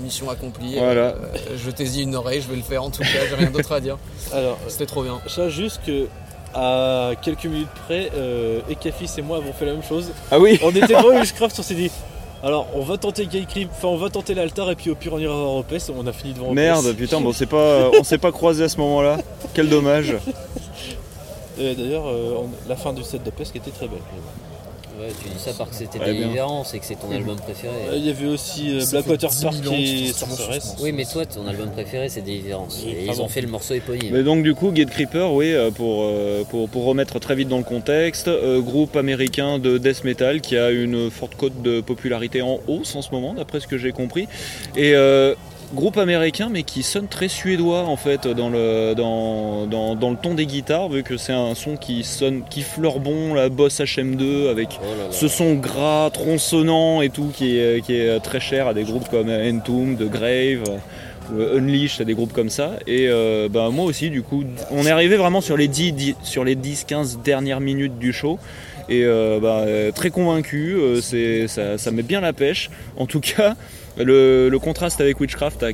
[0.00, 0.76] Mission accomplie.
[0.76, 0.78] Hmm.
[0.78, 1.00] Voilà.
[1.02, 1.14] Euh,
[1.56, 3.80] je t'ai une oreille, je vais le faire en tout cas, j'ai rien d'autre à
[3.80, 3.98] dire.
[4.32, 5.20] Alors, C'était trop bien.
[5.26, 6.06] je juste que
[6.54, 10.10] à quelques minutes près, euh, Ekafis et moi avons fait la même chose.
[10.30, 11.90] Ah oui On était devant Witchcraft, on s'est dit.
[12.42, 15.18] Alors, on va tenter Creep, enfin, on va tenter l'altar et puis au pire on
[15.18, 15.90] ira voir Opes.
[15.96, 16.54] On a fini devant Opes.
[16.54, 19.18] Merde, putain, bon, c'est pas, on s'est pas croisé à ce moment-là.
[19.54, 20.14] Quel dommage.
[21.58, 23.98] Et D'ailleurs, euh, la fin du set d'Opes qui était très belle.
[24.98, 27.74] Ouais, tu dis ça parce que c'était Ouais, délirant, c'est que c'est ton album préféré.
[27.94, 30.76] Il y avait aussi euh, Blackwater fait 10 Park 000 ans et Sorceress.
[30.80, 32.82] Oui, mais toi, ton album préféré, c'est Deliverance.
[32.86, 34.10] Et ils ont fait le morceau éponyme.
[34.12, 37.48] Mais donc du coup, Gate Creeper, oui, euh, pour, euh, pour, pour remettre très vite
[37.48, 41.82] dans le contexte, euh, groupe américain de death metal qui a une forte cote de
[41.82, 44.28] popularité en hausse en ce moment, d'après ce que j'ai compris.
[44.76, 45.34] Et euh,
[45.76, 50.16] groupe américain, mais qui sonne très suédois en fait dans le, dans, dans, dans le
[50.16, 53.78] ton des guitares, vu que c'est un son qui sonne, qui fleure bon la Boss
[53.80, 55.12] HM2 avec Oh là là.
[55.12, 59.08] ce son gras, tronçonnant et tout, qui est, qui est très cher à des groupes
[59.08, 60.80] comme Entomb, The Grave,
[61.32, 62.72] ou Unleashed, à des groupes comme ça.
[62.86, 66.14] Et euh, bah, moi aussi, du coup, on est arrivé vraiment sur les 10, 10
[66.22, 68.38] sur les 10-15 dernières minutes du show.
[68.88, 72.70] Et euh, bah, euh, très convaincu, euh, c'est, ça, ça met bien la pêche.
[72.96, 73.56] En tout cas,
[73.96, 75.70] le, le contraste avec Witchcraft a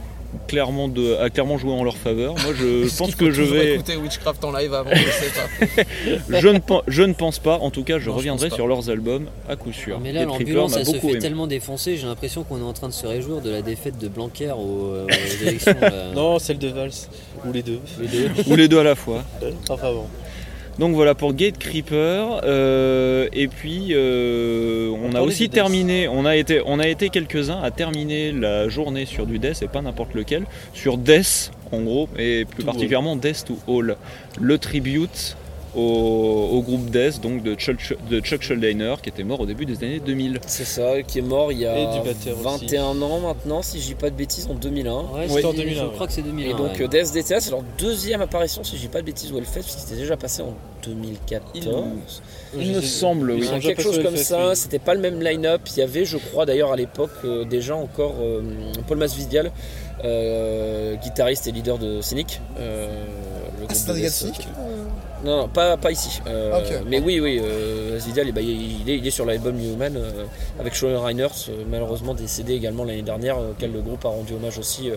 [0.49, 2.35] clairement, de, a clairement joué en leur faveur.
[2.35, 3.75] Moi, je pense que je vais.
[3.75, 5.83] écouter Witchcraft en live avant, je sais pas.
[6.41, 6.59] Je ne,
[6.89, 9.73] je ne pense pas, en tout cas, je Non, reviendrai sur leurs albums à coup
[9.73, 10.01] sûr.
[10.01, 11.21] Mais là, l'ambulance, elle se beaucoup fait aimé.
[11.21, 14.09] tellement défoncer, j'ai l'impression qu'on est en train de se réjouir de la défaite de
[14.09, 15.75] Blanquer aux, euh, aux élections.
[15.81, 16.13] là.
[16.15, 16.91] Non, celle de Vals,
[17.47, 17.79] ou les deux.
[18.01, 18.31] Les deux.
[18.51, 19.23] Ou les deux à la fois.
[19.69, 20.07] Enfin bon.
[20.79, 22.41] Donc voilà pour Gate Creeper.
[22.45, 27.61] euh, et puis euh, on, a aussi terminé, on a été, on a été quelques-uns
[27.63, 32.09] à terminer la journée sur du Death et pas n'importe lequel, sur Death en gros,
[32.19, 33.97] et plus To particulièrement Death to All,
[34.39, 35.37] le tribute
[35.75, 39.65] au, au groupe Death, donc de Chuck, de Chuck Schuldiner qui était mort au début
[39.67, 40.41] des années 2000.
[40.47, 42.67] C'est ça, qui est mort il y a du batteur aussi.
[42.67, 44.93] 21 ans maintenant, si je dis pas de bêtises, en 2001.
[44.93, 45.91] Ouais, en en 2001, Je ouais.
[45.95, 46.51] crois que c'est 2001.
[46.51, 46.89] Et donc ouais.
[46.89, 49.73] Death DTA, c'est leur deuxième apparition, si je dis pas de bêtises, au Hellfest, parce
[49.73, 50.55] qu'il s'était déjà passé en
[50.85, 52.23] 2014.
[52.59, 53.61] Il me semble, ils oui.
[53.61, 54.57] quelque passés chose comme ça, oui.
[54.57, 55.63] c'était pas le même line-up.
[55.75, 58.43] Il y avait, je crois d'ailleurs à l'époque, euh, déjà encore euh,
[58.87, 59.51] Paul Masvidial,
[60.05, 62.41] euh, guitariste et leader de Cynic.
[62.59, 62.89] euh,
[63.61, 64.47] le Ah, un Cynic
[65.25, 66.21] Non, non, pas, pas ici.
[66.27, 66.81] Euh.
[66.89, 70.25] Mais oui, oui, euh, Masvidial, eh ben, il, est, il est sur l'album Newman euh,
[70.59, 74.35] avec Sean Reiners, euh, malheureusement décédé également l'année dernière, euh, auquel le groupe a rendu
[74.35, 74.91] hommage aussi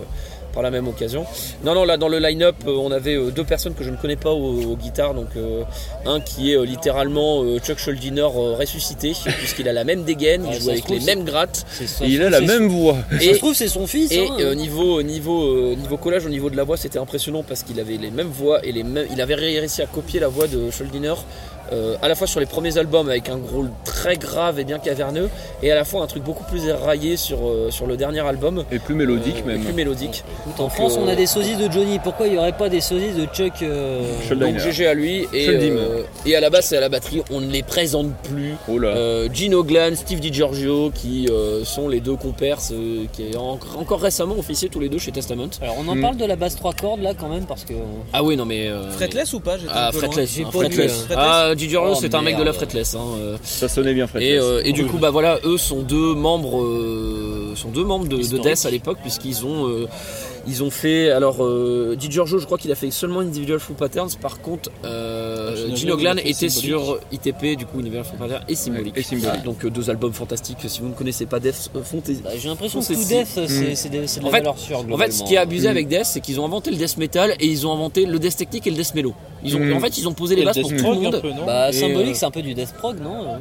[0.55, 1.25] par la même occasion.
[1.63, 3.97] Non, non, là dans le line-up, euh, on avait euh, deux personnes que je ne
[3.97, 5.13] connais pas aux, aux guitares.
[5.13, 5.61] Donc, euh,
[6.07, 10.45] un qui est euh, littéralement euh, Chuck Schuldiner euh, ressuscité, puisqu'il a la même dégaine,
[10.47, 11.65] il joue se avec trouve, les mêmes grattes.
[11.79, 12.95] Et il je a trouve la que c'est- même voix.
[13.11, 14.11] Ça se Et, trouve, c'est son fils.
[14.11, 14.37] et hein.
[14.39, 17.79] euh, niveau, niveau, euh, niveau collage, au niveau de la voix, c'était impressionnant parce qu'il
[17.79, 20.71] avait les mêmes voix et les mêmes, il avait réussi à copier la voix de
[20.71, 21.13] Schuldiner.
[21.71, 24.79] Euh, à la fois sur les premiers albums avec un rôle très grave et bien
[24.79, 25.29] caverneux
[25.63, 28.63] et à la fois un truc beaucoup plus éraillé sur, euh, sur le dernier album
[28.71, 29.63] Et plus mélodique euh, et même.
[29.63, 31.99] plus mélodique Écoute, en Donc, France, on a des sosies de Johnny.
[31.99, 34.01] Pourquoi il n'y aurait pas des sosies de Chuck euh,
[34.35, 37.41] donc GG à lui et, euh, et à la basse et à la batterie on
[37.41, 38.89] ne les présente plus Oh là.
[38.89, 43.59] Euh, Gino Glan, Steve DiGiorgio qui euh, sont les deux compères euh, qui est en-
[43.77, 46.01] encore récemment officié tous les deux chez Testament Alors, on en Mm.
[46.01, 47.73] parle de la basse 3 cordes là quand même parce que.
[48.13, 49.55] ah oui non mais euh, Fretless ou pas?
[49.69, 50.07] Ah, un peu loin.
[50.07, 51.05] fretless, J'ai pas lu, fretless.
[51.15, 52.95] Ah, DiGiorgio, Oh, c'est un mec de la fretless.
[52.95, 53.37] hein, euh.
[53.43, 54.21] Ça sonnait bien Fred.
[54.23, 58.07] Et, euh, et du coup, bah voilà, eux sont deux membres, euh, sont deux membres
[58.07, 58.37] de, de.
[58.37, 59.87] Death à l'époque, puisqu'ils ont,
[60.47, 61.09] ils ont fait.
[61.11, 64.09] Alors, euh, Di Giorgio, je crois qu'il a fait seulement Individual Full Patterns.
[64.21, 66.51] Par contre, euh, Gino Gino Glan, était Symbolic.
[66.51, 68.97] sur ITP, du coup, Individual Full Patterns et Symbolic.
[68.97, 69.43] et Symbolic.
[69.43, 70.57] Donc, euh, deux albums fantastiques.
[70.67, 72.99] Si vous ne connaissez pas Death, euh, fontez- Bah, J'ai l'impression que C'est tout.
[73.07, 73.41] Death, c'est
[73.71, 73.75] Mm.
[73.75, 74.85] c'est de, En la fait- valeur sûre.
[74.91, 75.71] En fait, ce qui est abusé Mm.
[75.71, 78.37] avec Death, c'est qu'ils ont inventé le Death Metal et ils ont inventé le Death
[78.37, 79.13] Technique et le Death Mellow.
[79.43, 79.73] Ils ont, Mm.
[79.73, 81.19] En fait, ils ont posé les bases pour tout le monde.
[81.21, 83.37] peu, Bah, Et, symbolique, euh, c'est un peu du Death Prog, non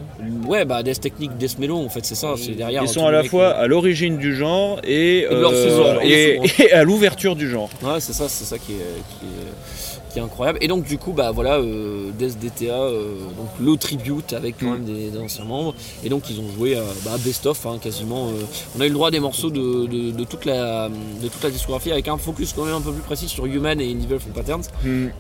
[0.48, 2.34] Ouais, bah Death Technique, Death Mellow, en fait, c'est ça.
[2.36, 2.82] C'est derrière.
[2.82, 5.26] Ils tous sont à la fois à l'origine du genre et, et
[6.72, 6.93] à l'ouverture
[7.36, 7.68] du genre.
[7.82, 10.59] Ouais, c'est ça, c'est ça qui est, qui, est, qui est incroyable.
[10.62, 14.66] Et donc, du coup, bah voilà, euh, Death DTA, euh, donc le tribute avec quand
[14.66, 14.72] Mm.
[14.72, 15.74] même des, des anciens membres.
[16.05, 18.28] Et donc, ils ont joué à bah, Best of, hein, quasiment.
[18.28, 18.32] euh,
[18.76, 21.42] on a eu le droit à des morceaux de, de, de toute la, de toute
[21.42, 24.32] la discographie avec un focus quand même un peu plus précis sur Human et from
[24.32, 24.64] Patterns.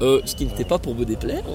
[0.02, 1.42] Euh, ce qui n'était pas pour me déplaire.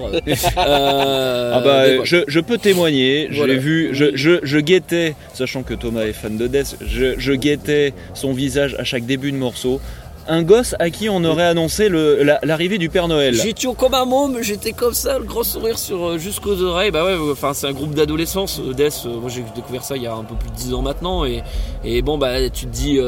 [0.56, 3.54] Euh, Ah bah, je, je peux témoigner, Voilà.
[3.54, 7.32] j'ai vu, je, je, je guettais, sachant que Thomas est fan de Death, je, je
[7.32, 9.80] guettais son visage à chaque début de morceau.
[10.30, 11.88] Un gosse à qui on aurait annoncé
[12.42, 13.34] l'arrivée du Père Noël.
[13.34, 16.92] J'étais comme un môme, j'étais comme ça, le grand sourire sur euh, jusqu'aux oreilles.
[16.92, 19.02] Bah ouais, enfin c'est un groupe d'adolescence, euh, Death.
[19.06, 21.24] euh, moi j'ai découvert ça il y a un peu plus de 10 ans maintenant
[21.24, 21.42] et,
[22.02, 22.98] bon bah tu te dis,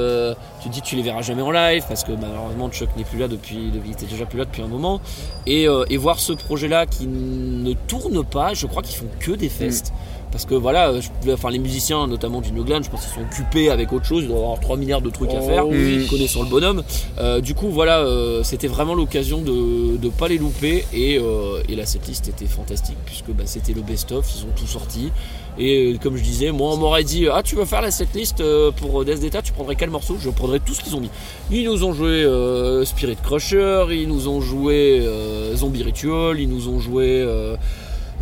[0.63, 3.19] tu te dis tu les verras jamais en live parce que malheureusement Chuck n'est plus
[3.19, 5.01] là depuis, il était déjà plus là depuis un moment
[5.47, 9.09] et, euh, et voir ce projet là qui ne tourne pas, je crois qu'ils font
[9.21, 9.93] que des fests.
[10.31, 13.69] Parce que voilà, je- enfin, les musiciens, notamment du Noglan, je pense qu'ils sont occupés
[13.69, 16.07] avec autre chose, ils doivent avoir 3 milliards de trucs à faire, oui.
[16.09, 16.83] connaissant le bonhomme.
[17.19, 21.21] Euh, du coup, voilà, euh, c'était vraiment l'occasion de ne pas les louper et,
[21.69, 25.13] et la setlist était fantastique puisque bah, c'était le best-of, ils ont tout sorti.
[25.59, 28.41] Et euh, comme je disais, moi on m'aurait dit Ah, tu veux faire la setlist
[28.41, 30.17] euh, pour Death Data, tu prendrais quel morceau?
[30.21, 31.11] Je prendrais tout ce qu'ils ont mis.
[31.51, 36.49] Ils nous ont joué euh, Spirit Crusher, ils nous ont joué euh, Zombie Ritual, ils
[36.49, 37.07] nous ont joué.
[37.23, 37.57] euh,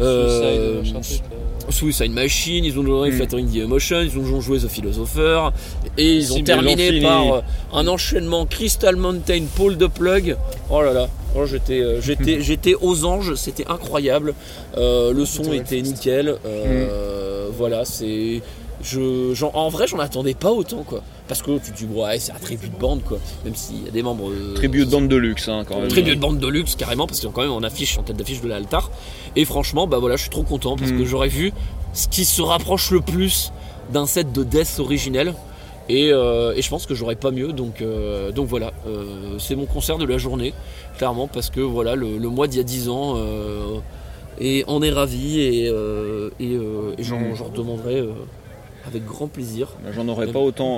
[0.01, 0.83] euh,
[1.69, 3.13] Suicide, Machine, ils ont joué Mm.
[3.13, 5.51] Flattering the Emotion, ils ont joué The Philosopher,
[5.99, 7.41] et ils ont terminé par euh,
[7.73, 10.37] un enchaînement Crystal Mountain, Paul de Plug.
[10.71, 11.09] Oh là là,
[11.47, 14.35] j'étais, euh, j'étais, j'étais aux anges, c'était incroyable.
[14.77, 16.37] Euh, le son était nickel.
[16.47, 18.41] Euh, Voilà, c'est.
[18.83, 21.03] Je, j'en- en vrai, j'en attendais pas autant quoi.
[21.29, 23.19] Parce que tu te dis, ouais, c'est un tribut de bande quoi.
[23.45, 24.31] Même s'il y a des membres.
[24.31, 25.89] euh, Tribut de bande de luxe, hein, quand même.
[25.89, 28.41] Tribut de bande de luxe carrément parce sont quand même en affiche en tête d'affiche
[28.41, 28.91] de l'altar
[29.37, 30.99] et franchement bah voilà je suis trop content parce Mm.
[30.99, 31.53] que j'aurais vu
[31.93, 33.53] ce qui se rapproche le plus
[33.93, 35.35] d'un set de Death originel
[35.91, 39.57] et, euh, et je pense que j'aurais pas mieux donc, euh, donc voilà euh, c'est
[39.57, 40.55] mon concert de la journée
[40.97, 43.17] clairement parce que voilà le, le mois d'il y a 10 ans
[44.41, 45.65] et on est ravis et,
[46.41, 46.53] et,
[46.99, 47.35] et j'en, Mm.
[47.35, 48.05] j'en redemanderai
[48.87, 49.91] avec grand plaisir Bah,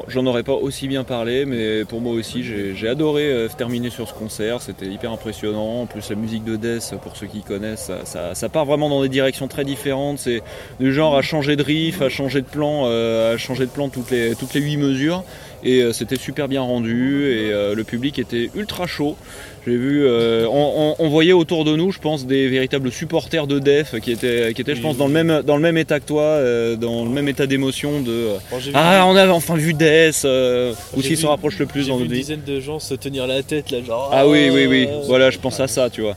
[0.08, 4.08] J'en aurais pas aussi bien parlé, mais pour moi aussi, j'ai adoré euh, terminer sur
[4.08, 4.60] ce concert.
[4.60, 5.82] C'était hyper impressionnant.
[5.82, 9.08] En plus, la musique de Death, pour ceux qui connaissent, ça part vraiment dans des
[9.08, 10.18] directions très différentes.
[10.18, 10.42] C'est
[10.80, 13.88] du genre à changer de riff, à changer de plan, euh, à changer de plan
[13.88, 15.24] toutes les toutes les huit mesures.
[15.64, 17.26] Et euh, c'était super bien rendu.
[17.28, 19.16] Et euh, le public était ultra chaud.
[19.64, 23.46] J'ai vu, euh, on, on- on voyait autour de nous, je pense, des véritables supporters
[23.46, 26.00] de Def qui étaient, qui étaient, je pense, dans le même, dans le même état
[26.00, 28.10] que toi, euh, dans le même état d'émotion de.
[28.10, 28.36] euh,
[28.74, 32.10] ah, on a enfin vu Death, euh, ou s'il se rapproche le plus dans notre
[32.10, 34.10] une dizaine de gens se tenir la tête là, genre.
[34.12, 34.86] Ah oui, oui, oui.
[34.90, 36.16] euh, Voilà, je pense à ça, tu vois.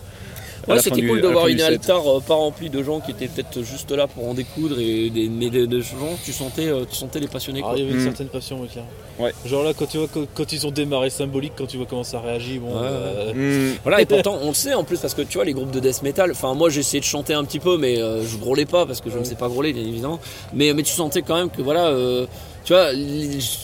[0.68, 3.62] Ouais, c'était cool de voir une altar euh, pas remplie de gens qui étaient peut-être
[3.62, 6.96] juste là pour en découdre et des, mais des, des gens tu sentais, euh, tu
[6.96, 7.62] sentais les passionnés.
[7.64, 7.78] Ah, Quoi.
[7.78, 8.06] il y avait une Mm.
[8.06, 8.90] certaine passion, oui, clairement.
[9.20, 9.32] Ouais.
[9.46, 12.04] Genre là, quand tu vois quand, quand ils ont démarré symbolique, quand tu vois comment
[12.04, 12.70] ça réagit, bon.
[12.70, 13.76] Ouais, euh, Hmm.
[13.84, 15.80] Voilà, et pourtant on le sait en plus parce que tu vois les groupes de
[15.80, 18.66] death metal, enfin moi j'ai essayé de chanter un petit peu mais euh, je grôlais
[18.66, 20.20] pas parce que je ne sais pas grôler bien évidemment,
[20.54, 22.26] mais, mais tu sentais quand même que voilà, euh,
[22.66, 22.90] tu vois,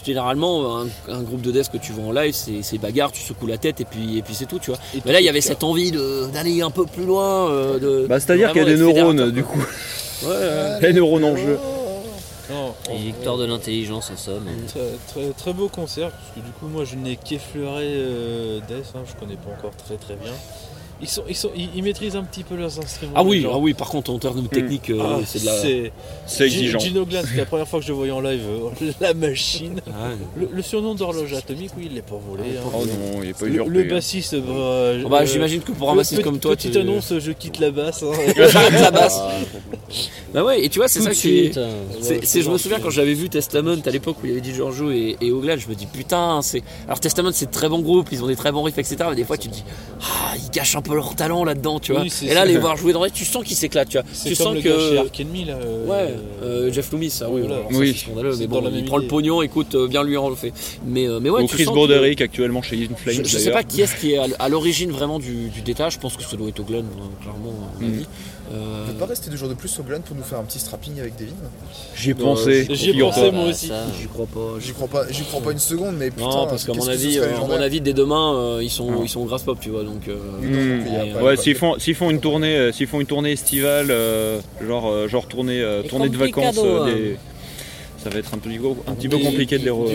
[0.06, 3.48] généralement un, un groupe de death que tu vois en live c'est bagarre, tu secoues
[3.48, 4.80] la tête et puis, et puis c'est tout tu vois.
[4.96, 5.92] et Mais là il y avait cette envie
[6.32, 7.50] d'aller un peu plus loin.
[7.52, 9.60] euh, de, Bah, c'est-à-dire qu'il y a des neurones, du coup.
[10.24, 10.80] Ouais, ouais.
[10.82, 11.58] Les neurones en jeu.
[12.52, 14.46] Non, Les victoires de l'intelligence en somme.
[14.68, 18.94] Très, très, très beau concert, parce que du coup moi je n'ai qu'effleuré euh, Death,
[18.94, 20.34] hein, je connais pas encore très très bien.
[21.02, 23.14] Ils, sont, ils, sont, ils, ils maîtrisent un petit peu leurs instruments.
[23.16, 25.92] Ah oui, ah oui, par contre en termes de technique, euh, Ah, c'est de la.
[26.28, 26.80] c'est exigeant.
[26.80, 29.82] Gino Glan, c'était la première fois que je le voyais en live, euh, la machine.
[29.88, 32.44] Ah, Le, le surnom d'horloge atomique, oui, il l'est pas volé.
[32.58, 32.70] hein.
[32.74, 33.96] Oh non, il n'est pas Le, le hein.
[33.96, 34.44] bassiste, bah,
[35.06, 37.60] Ah bah, euh, j'imagine que pour un bassiste comme toi, petite tu- annonce, je quitte
[37.60, 38.04] la basse.
[38.04, 38.12] hein.
[38.36, 39.20] J'arrête la basse.
[40.34, 41.60] Bah ouais, et tu vois, c'est ça qui est.
[42.24, 42.82] C'est, je me souviens hein.
[42.82, 45.56] quand j'avais vu Testament à l'époque où il y avait dit Giorgio et, et Oglan,
[45.58, 46.64] je me dis putain, c'est.
[46.86, 48.96] Alors Testament c'est de très bon groupe, ils ont des très bons riffs, etc.
[49.10, 49.64] Mais des fois tu te dis,
[50.02, 52.02] ah, ils gâchent un peu leur talent là-dedans, tu vois.
[52.02, 52.46] Oui, et là, ça.
[52.46, 54.06] les voir jouer dans les, tu sens qu'ils s'éclatent, tu vois.
[54.14, 54.98] C'est Tu comme sens le gars chez que.
[54.98, 55.54] Ark Enemy, là.
[55.56, 56.14] euh, Ouais,
[56.44, 57.56] euh, Jeff Loomis, ça, oui, voilà.
[57.58, 57.94] alors ça, Oui.
[57.96, 60.54] c'est scandaleux, C'est mais bon, il prend le pognon, écoute, euh, bien lui en fait.
[60.86, 62.90] Mais, euh, mais ouais, Ou tu Chris sens que- Broderick actuellement chez.
[63.08, 66.00] Je, je sais pas qui est-ce qui est à l'origine vraiment du, du détail, je
[66.00, 68.04] pense que ça doit être Oglan, euh, clairement, à mon Mm.
[68.54, 70.44] Euh, Vous pouvez pas rester deux jours de plus au Glen pour nous faire un
[70.44, 71.32] petit strapping avec Devin
[71.96, 72.68] J'y ai Euh, pensé.
[72.70, 73.72] J'y ai pensé moi aussi.
[74.00, 74.60] J'y crois pas.
[74.60, 76.26] J'y crois pas, j'y crois pas une seconde, mais putain.
[76.30, 79.00] Non, parce qu'à mon avis, euh, à mon avis, dès demain, euh, ils sont, Ah.
[79.04, 79.84] ils sont grasse pop, tu vois.
[79.84, 83.32] Donc, euh, a Ouais, s'ils font, s'ils font une tournée, euh, s'ils font une tournée
[83.32, 86.86] estivale, euh, genre, euh, genre tournée, euh, tournée de vacances, euh, hein.
[86.88, 87.18] des-
[88.04, 88.50] ça va être un, peu,
[88.88, 89.86] un petit peu compliqué de les re...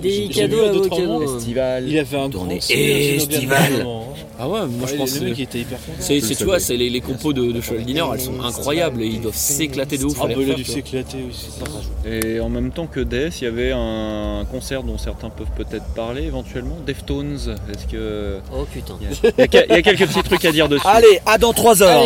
[0.00, 1.12] des- cadeaux à vos trois cadeaux.
[1.20, 1.88] moments, Estival.
[1.88, 3.86] Il a fait un Tournée estivale.
[3.86, 4.00] hein.
[4.38, 7.52] Ah ouais, moi je pense que hyper c'est, tu vois, c'est les, les compos de,
[7.52, 10.50] de Cheval Diner, elles sont incroyables et ils doivent s'éclater de ouf Ah bah il
[10.50, 11.46] a dû s'éclater aussi.
[12.04, 15.86] Et en même temps que Death, il y avait un concert dont certains peuvent peut-être
[15.94, 17.56] parler éventuellement, Deftones.
[17.72, 18.94] Est-ce que Oh putain.
[19.00, 21.52] il y, a, il y a quelques petits trucs à dire dessus Allez, à dans
[21.52, 22.02] 3 heures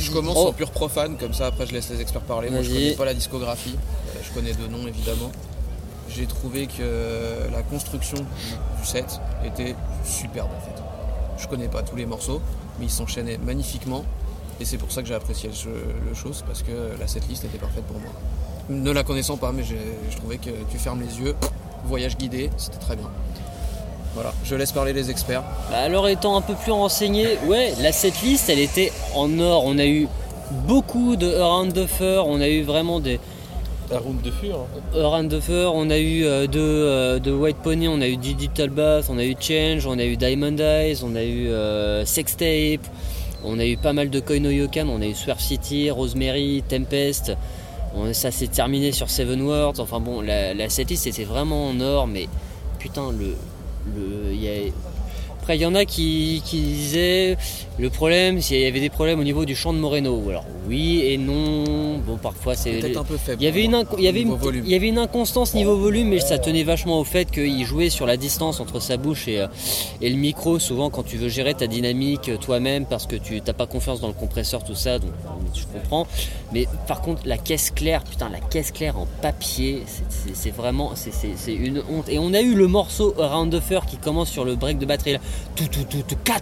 [0.00, 0.48] Je commence Oh.
[0.48, 2.48] en pur profane, comme ça après je laisse les experts parler.
[2.50, 4.03] Moi je connais pas la discographie, Euh,
[4.34, 5.30] connais deux noms évidemment.
[6.08, 9.74] J'ai trouvé que la construction du set était
[10.04, 10.82] superbe en fait.
[11.38, 12.40] Je connais pas tous les morceaux,
[12.78, 14.04] mais ils s'enchaînaient magnifiquement.
[14.60, 17.84] Et c'est pour ça que j'ai apprécié le, chose, parce que la setlist était parfaite
[17.84, 18.10] pour moi.
[18.68, 21.34] Ne la connaissant pas, mais je trouvais que tu fermes les yeux,
[21.86, 23.10] voyage guidé, c'était très bien.
[24.14, 25.42] Voilà, je laisse parler les experts.
[25.70, 29.64] Bah, alors étant un peu plus renseigné, ouais, la setlist elle était en or.
[29.66, 30.06] On a eu
[30.66, 33.18] beaucoup de Around the Fur, on a eu vraiment des
[33.94, 34.56] La de fur.
[34.56, 34.98] hein.
[34.98, 38.16] Around the Fur, on a eu euh, de, euh, de White Pony, on a eu
[38.16, 42.04] Digital Bath, on a eu Change, on a eu Diamond Eyes, on a eu euh,
[42.04, 42.80] Sextape,
[43.44, 47.32] on a eu pas mal de Koino Yokan, on a eu Swerve City, Rosemary, Tempest.
[48.12, 49.78] Ça s'est terminé sur Seven Worlds.
[49.78, 52.26] Enfin bon, la, la setlist était vraiment en or, mais
[52.80, 53.36] putain, le.
[53.94, 54.34] le
[55.40, 57.36] Après, il y en a qui, qui disaient
[57.76, 60.22] le problème, qu'il y avait des problèmes au niveau du chant de Moreno.
[60.28, 61.98] Alors, oui et non.
[62.06, 62.78] Bon, parfois, c'est.
[62.78, 63.42] Peut-être un peu faible.
[63.42, 64.62] Il y, avait une inco- il, y avait une, Niveau volume.
[64.64, 67.90] il y avait une inconstance niveau volume, mais ça tenait vachement au fait qu'il jouait
[67.90, 69.46] sur la distance entre sa bouche et, euh,
[70.00, 70.58] et le micro.
[70.60, 74.00] Souvent, quand tu veux gérer ta dynamique euh, toi-même, parce que tu n'as pas confiance
[74.00, 75.10] dans le compresseur, tout ça, donc
[75.54, 76.06] je comprends.
[76.52, 79.82] Mais par contre, la caisse claire, putain, la caisse claire en papier,
[80.34, 82.08] c'est- vraiment c'est- une honte.
[82.08, 84.86] Et on a eu le morceau Around the Fur qui commence sur le break de
[84.86, 85.18] batterie là.
[85.56, 86.34] Tout, tout, tout, tout, ka,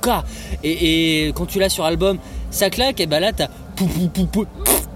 [0.00, 0.24] ka.
[0.62, 2.18] Et, et quand tu l'as sur album,
[2.50, 4.46] ça claque, et bah là t'as pou, pou, pou, pou,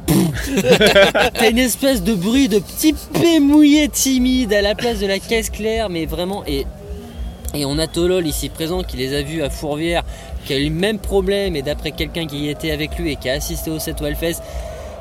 [1.34, 5.18] T'as une espèce de bruit de petit P mouillé timide à la place de la
[5.18, 6.44] caisse claire, mais vraiment.
[6.46, 6.66] Et,
[7.54, 10.04] on a Tolol ici présent qui les a vus à Fourvière,
[10.44, 13.16] qui a eu le même problème, et d'après quelqu'un qui y était avec lui et
[13.16, 14.42] qui a assisté au 7 Wellfest,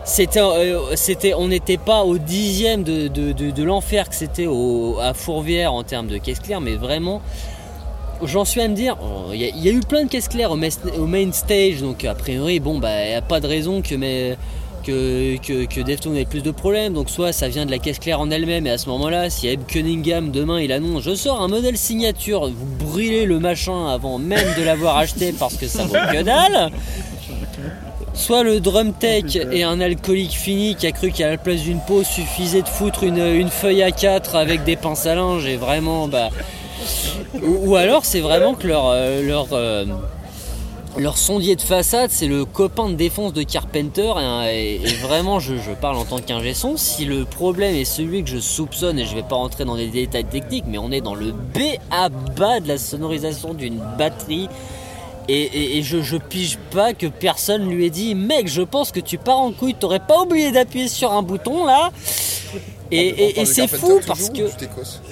[0.05, 4.47] c'était, euh, c'était, on n'était pas au dixième de, l'enfer que c'était
[5.01, 7.21] à Fourvière en termes de caisse claire, mais vraiment.
[8.23, 10.09] J'en suis à me dire, oh, il y, a- il y a eu plein de
[10.09, 13.47] caisses claires au, main stage, donc a priori, bon, bah, il n'y a pas de
[13.47, 14.35] raison que, mes,
[14.83, 16.93] que, que, que Deftones ait plus de problèmes.
[16.93, 19.47] Donc, soit ça vient de la caisse claire en elle-même, et à ce moment-là, si
[19.47, 24.17] Eb Cunningham demain il annonce Je sors un modèle signature, vous brûlez le machin avant
[24.17, 26.71] même de l'avoir acheté parce que ça vaut que dalle.
[28.13, 31.79] Soit le drum tech et un alcoolique fini qui a cru qu'à la place d'une
[31.81, 35.55] pause suffisait de foutre une, une feuille à 4 avec des pinces à linge et
[35.55, 36.29] vraiment bah.
[37.43, 39.85] Ou, alors c'est vraiment que leur, euh, leur, euh,
[40.97, 44.13] leur sondier de façade c'est le copain de défense de Carpenter
[44.51, 46.75] et, et- vraiment je, je parle en tant qu'ingé son.
[46.77, 49.87] Si le problème est celui que je soupçonne et je vais pas rentrer dans des
[49.87, 51.59] détails techniques mais on est dans le B
[51.91, 54.47] à bas de la sonorisation d'une batterie
[55.29, 58.91] et, et- et je, je pige pas que personne lui ait dit Mec, je pense
[58.91, 61.91] que tu pars en couille, t'aurais pas oublié d'appuyer sur un bouton là
[62.91, 64.43] Et, et- et c'est fou parce que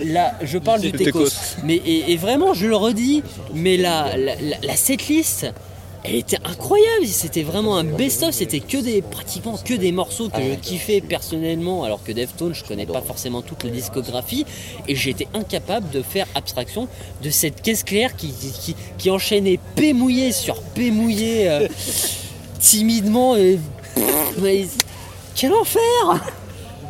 [0.03, 1.19] là, je parle du Tecos.
[1.63, 3.21] Mais et, et vraiment, je le redis,
[3.53, 5.47] mais la, la, la- la setlist,
[6.03, 7.05] elle était incroyable.
[7.07, 8.31] C'était vraiment un best-of.
[8.33, 12.63] C'était que des, pratiquement que des morceaux que je kiffais personnellement, alors que Deftones, je
[12.63, 14.45] connais pas forcément toute la discographie,
[14.87, 16.87] et j'étais incapable de faire abstraction
[17.23, 21.67] de cette caisse claire qui, qui, qui enchaînait P mouillé sur P mouillé euh,
[22.59, 23.35] timidement.
[23.35, 23.59] Et,
[24.41, 24.65] mais
[25.35, 25.81] quel enfer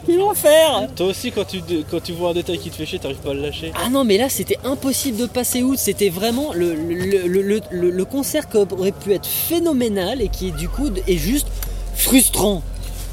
[0.06, 3.00] Quel enfer Toi aussi, quand tu, quand tu vois un détail qui te fait chier,
[3.00, 3.72] t'arrives pas à le lâcher.
[3.84, 7.62] ah non mais là c'était impossible de passer outre, c'était vraiment le, le, le- le-
[7.72, 11.48] le- le concert qui aurait pu être phénoménal et qui du coup est juste
[11.96, 12.62] frustrant.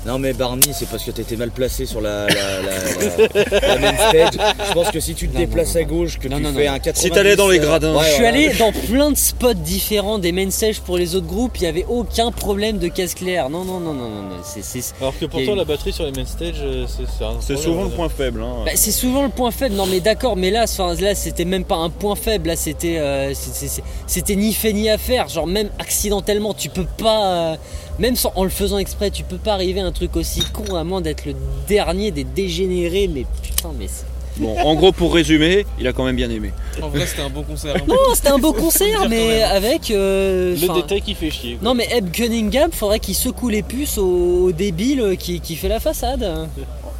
[0.04, 3.78] Non mais Barney, c'est parce que t'étais mal placé sur la, la, la, la- la
[3.78, 4.34] main stage.
[4.68, 6.52] Je pense que si tu te Non, déplaces non, à gauche, que Non, tu non,
[6.54, 6.72] fais non.
[6.72, 7.00] un 90...
[7.00, 7.94] Si t'allais dans les gradins.
[7.94, 8.28] ouais, Je suis voilà.
[8.36, 11.68] allé dans plein de spots différents des main stage pour les autres groupes, il n'y
[11.68, 13.48] avait aucun problème de casse claire.
[13.48, 16.10] Non non non non non, non, c'est c'est- Alors que pourtant, la batterie sur les
[16.10, 18.42] main stage, euh, c'est c'est un C'est problème, souvent on le point faible.
[18.42, 18.56] hein.
[18.64, 21.64] Bah, c'est souvent le point faible, non mais d'accord, mais là, enfin, là c'était même
[21.64, 24.98] pas un point faible, là c'était euh, c'est- c'est- c'est- c'était ni fait ni à
[24.98, 27.56] faire, genre même accidentellement, tu peux pas, euh,
[27.98, 30.74] même sans, en le faisant exprès, tu peux pas arriver à un truc aussi con
[30.74, 31.34] à moins d'être le
[31.68, 34.04] dernier des dégénérés, mais putain, mais c'est-
[34.38, 36.52] Bon, en gros, pour résumer, il a quand même bien aimé.
[36.82, 37.76] En vrai, c'était un bon concert.
[37.76, 37.84] hein.
[37.86, 39.50] Non, c'était un beau concert, mais même.
[39.50, 39.90] avec.
[39.90, 41.56] euh, Le détail qui fait chier.
[41.56, 41.68] quoi.
[41.68, 45.68] Non mais Eb Cunningham, faudrait qu'il secoue les puces au, au débile qui, qui fait
[45.68, 46.48] la façade.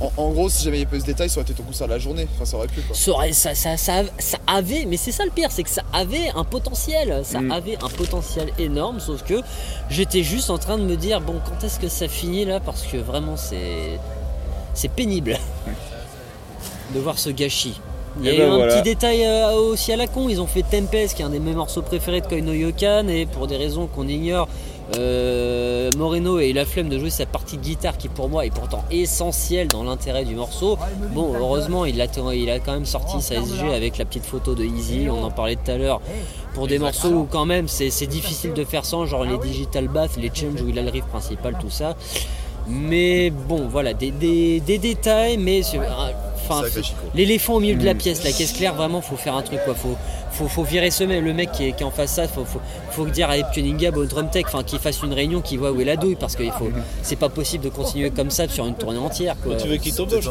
[0.01, 1.87] En, en gros, si jamais il y avait ce détail, ça aurait été ton concert
[1.87, 2.27] de la journée.
[2.35, 2.95] Enfin, ça aurait pu quoi.
[2.97, 5.83] Ça, aurait- ça, ça, ça, ça avait, mais c'est ça le pire, c'est que ça
[5.93, 7.53] avait un potentiel, ça Mm.
[7.53, 9.41] avait un potentiel énorme, sauf que
[9.91, 12.59] j'étais juste en train de me dire, bon, quand est-ce que ça finit là?
[12.61, 13.99] Parce que vraiment, c'est,
[14.75, 15.39] c'est pénible
[16.95, 17.81] de voir ce gâchis.
[18.21, 18.75] Il y a Et eu ben un voilà.
[18.75, 21.39] petit détail euh, aussi à la con, ils ont fait Tempest, qui est un des
[21.41, 24.49] mes morceaux préférés de Koino Yokan, et pour des raisons qu'on ignore,
[24.99, 28.45] euh, Moreno a eu la flemme de jouer sa partie de guitare qui pour moi
[28.45, 30.77] est pourtant essentielle dans l'intérêt du morceau.
[31.15, 34.55] Bon, heureusement, il a, il a quand même sorti sa SG avec la petite photo
[34.55, 36.03] de Easy, on en parlait tout à l'heure.
[36.55, 40.17] Pour des morceaux où quand même c'est difficile de faire sans, genre les Digital Bath,
[40.19, 41.97] les Change où il a le riff principal, tout ça.
[42.69, 45.79] Mais bon, voilà, des, des- des détails, mais c'est-
[46.51, 46.63] ah,
[47.15, 49.75] l'éléphant au milieu de la pièce, la caisse claire, vraiment, faut faire un truc quoi.
[49.75, 49.97] Faut,
[50.33, 52.27] faut, faut virer ce mec, le mec qui est, qui est en face ça.
[52.27, 55.59] Faut, faut, faut dire à Epkuninga au drum tech, enfin, qu'il fasse une réunion, qu'il
[55.59, 56.83] voit où est la douille, parce que il faut, Hmm.
[57.03, 59.35] c'est pas possible de continuer comme ça sur une tournée entière.
[59.45, 59.57] Quoi.
[59.57, 60.25] Tu veux qu'il t'embauche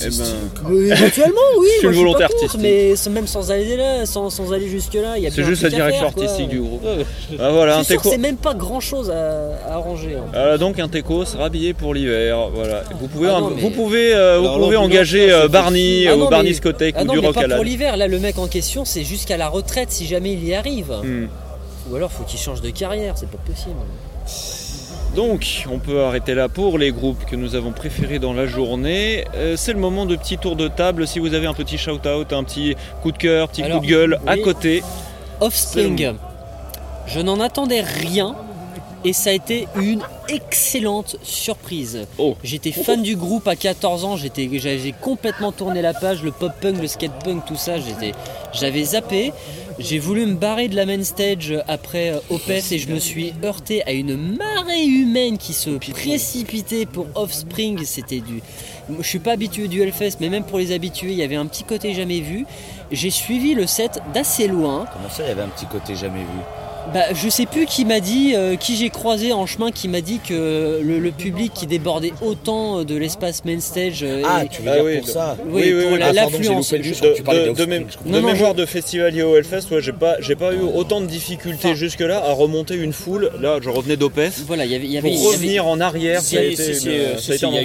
[0.00, 1.68] Eh ben, éventuellement, oui.
[1.80, 2.60] C'est moi, une je suis volonté pas contre, artistique.
[2.60, 5.62] Mais même sans aller là, sans, sans aller jusque là, il y a C'est juste
[5.62, 6.22] la direction faire, quoi.
[6.24, 6.82] artistique du groupe.
[7.40, 8.16] Ah voilà, un C'est teco.
[8.18, 10.16] même pas grand chose à, à arranger.
[10.16, 10.30] hein.
[10.34, 12.82] Ah, donc un Tecos rhabillé pour l'hiver, voilà.
[13.00, 16.20] Vous pouvez, Ah non, mais- vous pouvez, euh, vous pouvez engager euh, Barney Ah ou
[16.20, 17.96] non, Barney Scottek Ah ou non, du mais rock pas pour l'hiver.
[17.96, 20.92] Là, le mec en question, c'est jusqu'à la retraite si jamais il y arrive.
[21.02, 21.28] Hmm.
[21.90, 23.14] Ou alors, faut qu'il change de carrière.
[23.16, 23.76] C'est pas possible.
[25.16, 29.24] Donc, on peut arrêter là pour les groupes que nous avons préférés dans la journée.
[29.34, 31.06] Euh, c'est le moment de petit tour de table.
[31.06, 33.90] Si vous avez un petit shout-out, un petit coup de cœur, petit Alors, coup de
[33.90, 34.82] gueule à côté.
[35.40, 36.14] Offspring.
[37.06, 38.36] Je n'en attendais rien
[39.04, 42.06] et ça a été une excellente surprise.
[42.18, 42.36] Oh.
[42.42, 46.52] J'étais fan du groupe à 14 ans, j'étais, j'avais complètement tourné la page, le pop
[46.60, 48.12] punk, le skate punk, tout ça, j'étais,
[48.52, 49.32] j'avais zappé.
[49.78, 53.32] J'ai voulu me barrer de la main stage après euh, Opeth et je me suis
[53.44, 57.84] heurté à une marée humaine qui se précipitait pour Offspring.
[57.84, 58.42] C'était du.
[58.98, 61.46] Je suis pas habitué du Hellfest, mais même pour les habitués, il y avait un
[61.46, 62.44] petit côté jamais vu.
[62.90, 64.86] J'ai suivi le set d'assez loin.
[64.92, 66.67] Comment ça, il y avait un petit côté jamais vu?
[66.94, 70.00] Bah, je sais plus qui m'a dit, euh, qui j'ai croisé en chemin, qui m'a
[70.00, 74.02] dit que le, le public qui débordait autant de l'espace main stage.
[74.02, 76.30] euh, Ah, et- tu veux Ah dire oui, pour ça oui, pour la- Ah, pardon,
[76.32, 76.70] l'affluence.
[76.72, 76.82] De, de-
[77.52, 78.10] de mé- je de.
[78.10, 81.02] Non, non, mémoire je- de festival au Hellfest, ouais, j'ai pas, j'ai pas eu autant
[81.02, 83.30] de difficultés jusque-là à remonter une foule.
[83.38, 84.32] Là, je revenais d'Opeth.
[84.46, 84.86] Voilà, il y avait.
[84.86, 86.88] il y Pour avait- y avait- revenir en arrière, Si, ça a si, été, si,
[86.88, 87.14] euh,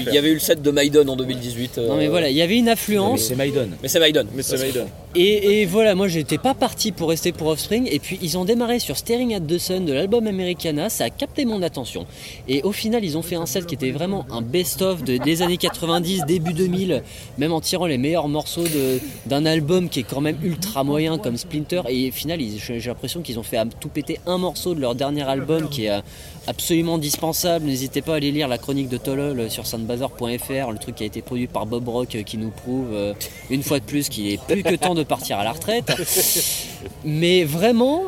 [0.07, 1.77] il y avait eu le set de Maiden en 2018.
[1.77, 3.21] euh, Non mais voilà, il y avait une Mais affluence.
[3.21, 3.69] c'est Maiden.
[3.81, 4.27] Mais c'est Maiden.
[4.35, 4.87] Mais c'est Maiden.
[5.15, 7.87] Et, voilà, moi j'étais pas parti pour rester pour Offspring.
[7.91, 10.89] Et puis ils ont démarré sur Staring at the Sun de l'album Americana.
[10.89, 12.05] Ça a capté mon attention.
[12.47, 15.41] Et au final, ils ont fait un set qui était vraiment un best-of de- des
[15.41, 17.03] années 90, début 2000,
[17.37, 18.63] même en tirant les meilleurs morceaux
[19.27, 21.81] d'un album qui est quand même ultra moyen comme Splinter.
[21.89, 25.23] Et au final, j'ai l'impression qu'ils ont fait tout péter un morceau de leur dernier
[25.23, 26.01] album qui est euh,
[26.47, 27.65] absolument dispensable.
[27.65, 31.05] N'hésitez pas à aller lire la chronique de Tolol sur soundbazer.fr, le truc qui a
[31.05, 33.13] été produit par Bob Rock euh, qui nous prouve euh,
[33.49, 35.91] une fois de plus qu'il est plus que temps de partir à la retraite.
[37.05, 38.03] Mais vraiment,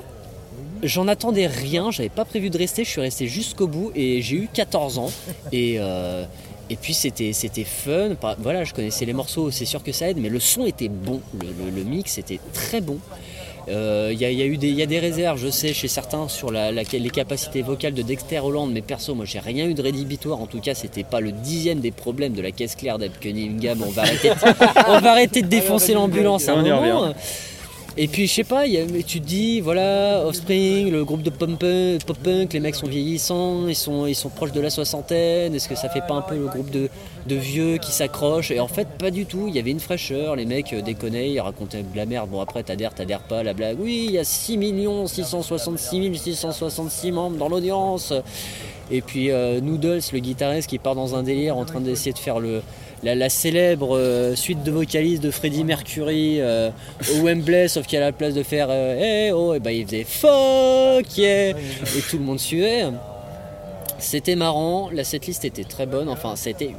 [0.83, 4.35] j'en attendais rien, j'avais pas prévu de rester, je suis resté jusqu'au bout et j'ai
[4.35, 5.11] eu 14 ans.
[5.51, 6.25] Et, euh,
[6.69, 10.17] et puis c'était, c'était fun, voilà, je connaissais les morceaux, c'est sûr que ça aide,
[10.17, 12.99] mais le son était bon, le mix était très bon.
[13.67, 15.73] Euh, Il y, a- il y a eu des, y a des réserves, je sais,
[15.73, 19.39] chez certains sur la, la- les capacités vocales de Dexter Holland, mais perso, moi j'ai
[19.39, 20.39] rien eu de rédhibitoire.
[20.39, 23.81] En tout cas, c'était pas le dixième des problèmes de la caisse claire d'Eb Cunningham.
[23.85, 24.35] On va arrêter, de,
[24.87, 27.13] on va arrêter de défoncer l'ambulance à un moment.
[27.97, 28.65] Et puis je sais pas,
[29.07, 31.49] tu te dis, voilà, Offspring, le groupe de pop
[32.21, 35.75] punk, les mecs sont vieillissants, ils sont, ils sont proches de la soixantaine, est-ce que
[35.75, 36.89] ça fait pas un peu le groupe de,
[37.25, 38.51] de vieux qui s'accrochent?
[38.51, 41.31] Et en fait, pas du tout, il y avait une fraîcheur, les mecs euh, déconnaient,
[41.31, 44.17] ils racontaient de la merde, bon après t'adhères, t'adhères pas, la blague, oui, il y
[44.17, 44.59] a 6
[45.07, 48.11] 666 666 membres dans l'audience.
[48.91, 52.19] Et puis euh, Noodles, le guitariste qui part dans un délire en train d'essayer de
[52.19, 52.61] faire le,
[53.13, 56.71] la, célèbre euh, suite de vocalises de Freddie Mercury euh,
[57.13, 60.03] au Wembley, sauf qu'à la place de faire euh, hey, oh, et ben il faisait
[60.03, 62.85] fuck yeah et tout le monde suivait.
[63.99, 66.71] C'était marrant, la setlist était très bonne, enfin c'était,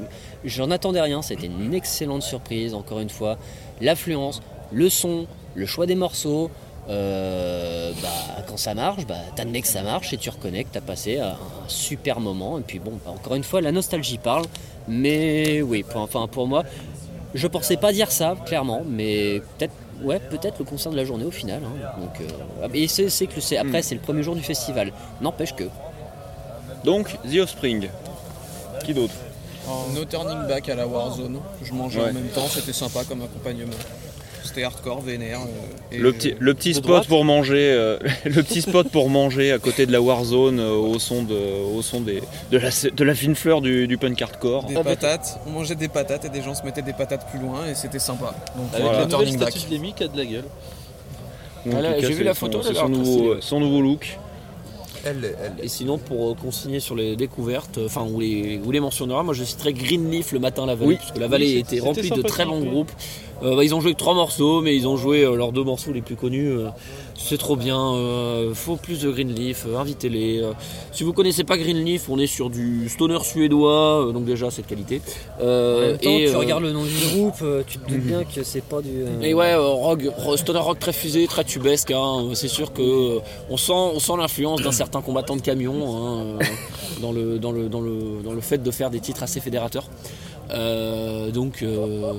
[0.45, 3.39] j'en attendais rien, c'était une excellente surprise encore une fois.
[3.81, 6.51] L'affluence, le son, le choix des morceaux,
[6.89, 10.81] euh, bah, quand ça marche, bah, t'admets que ça marche et tu reconnais que t'as
[10.81, 12.59] passé un, un super moment.
[12.59, 14.45] Et puis bon, bah, encore une fois, la nostalgie parle.
[14.89, 16.63] Mais oui, pour, enfin pour moi,
[17.35, 19.73] je pensais pas dire ça clairement, mais peut-être,
[20.03, 21.63] ouais, peut-être le concert de la journée au final.
[21.65, 22.01] hein.
[22.01, 24.93] Donc, euh, et c'est, c'est que c'est après, c'est le premier jour du festival.
[25.21, 25.65] N'empêche que.
[26.85, 27.89] Donc, The Offspring.
[28.85, 29.15] Qui d'autre?
[29.95, 31.41] No Turning Back à la Warzone.
[31.63, 32.11] Je mangeais Ouais.
[32.11, 33.73] en même temps, c'était sympa comme accompagnement.
[34.47, 35.41] C'était hardcore, vénère.
[35.41, 38.89] euh, et- Le petit, le petit de spot droite pour manger, euh, le petit spot
[38.91, 41.37] pour manger à côté de la Warzone euh, au son de,
[41.77, 44.65] au son des, de la, de la fine fleur du, du punk hardcore.
[44.65, 47.67] Des patates, on mangeait des patates et des gens se mettaient des patates plus loin
[47.71, 48.35] et c'était sympa.
[48.57, 48.99] Donc Avec Voilà.
[49.01, 49.51] la No nouvelle Turning Back.
[49.51, 50.45] statue de qui a de la gueule.
[51.73, 54.19] Ah j'ai vu la son- photo, son très nouveau, son nouveau look.
[55.05, 55.65] Elle, elle, elle.
[55.65, 59.45] Et sinon, pour consigner sur les découvertes, enfin, où les, où les mentionnera, moi je
[59.45, 60.97] citerai Greenleaf le matin à la vallée, Oui.
[60.97, 62.91] parce que la vallée Oui, était remplie de très bons groupes.
[63.43, 65.63] Euh, bah, ils ont joué que trois morceaux, mais ils ont joué euh, leurs deux
[65.65, 66.49] morceaux les plus connus.
[66.51, 66.69] euh,
[67.19, 67.95] c'est trop bien,
[68.53, 70.43] faut plus de Greenleaf, invitez-les.
[70.93, 74.67] si vous connaissez pas Greenleaf, on est sur du stoner suédois, donc déjà c'est de
[74.67, 75.01] qualité.
[75.41, 75.45] En
[75.81, 78.63] même temps, et, tu regardes le nom du groupe, tu te doutes bien que c'est
[78.63, 78.91] pas du.
[79.23, 81.91] Et ouais, rock, ro- stoner rock très fusé, très tubesque.
[81.91, 82.29] hein.
[82.35, 83.19] C'est sûr que
[83.49, 86.39] on sent, on sent l'influence d'un certain combattant de camion hein,
[87.01, 89.85] dans, le, dans, le, dans, le, dans le fait de faire des titres assez fédérateurs.
[90.51, 92.13] Euh, donc euh,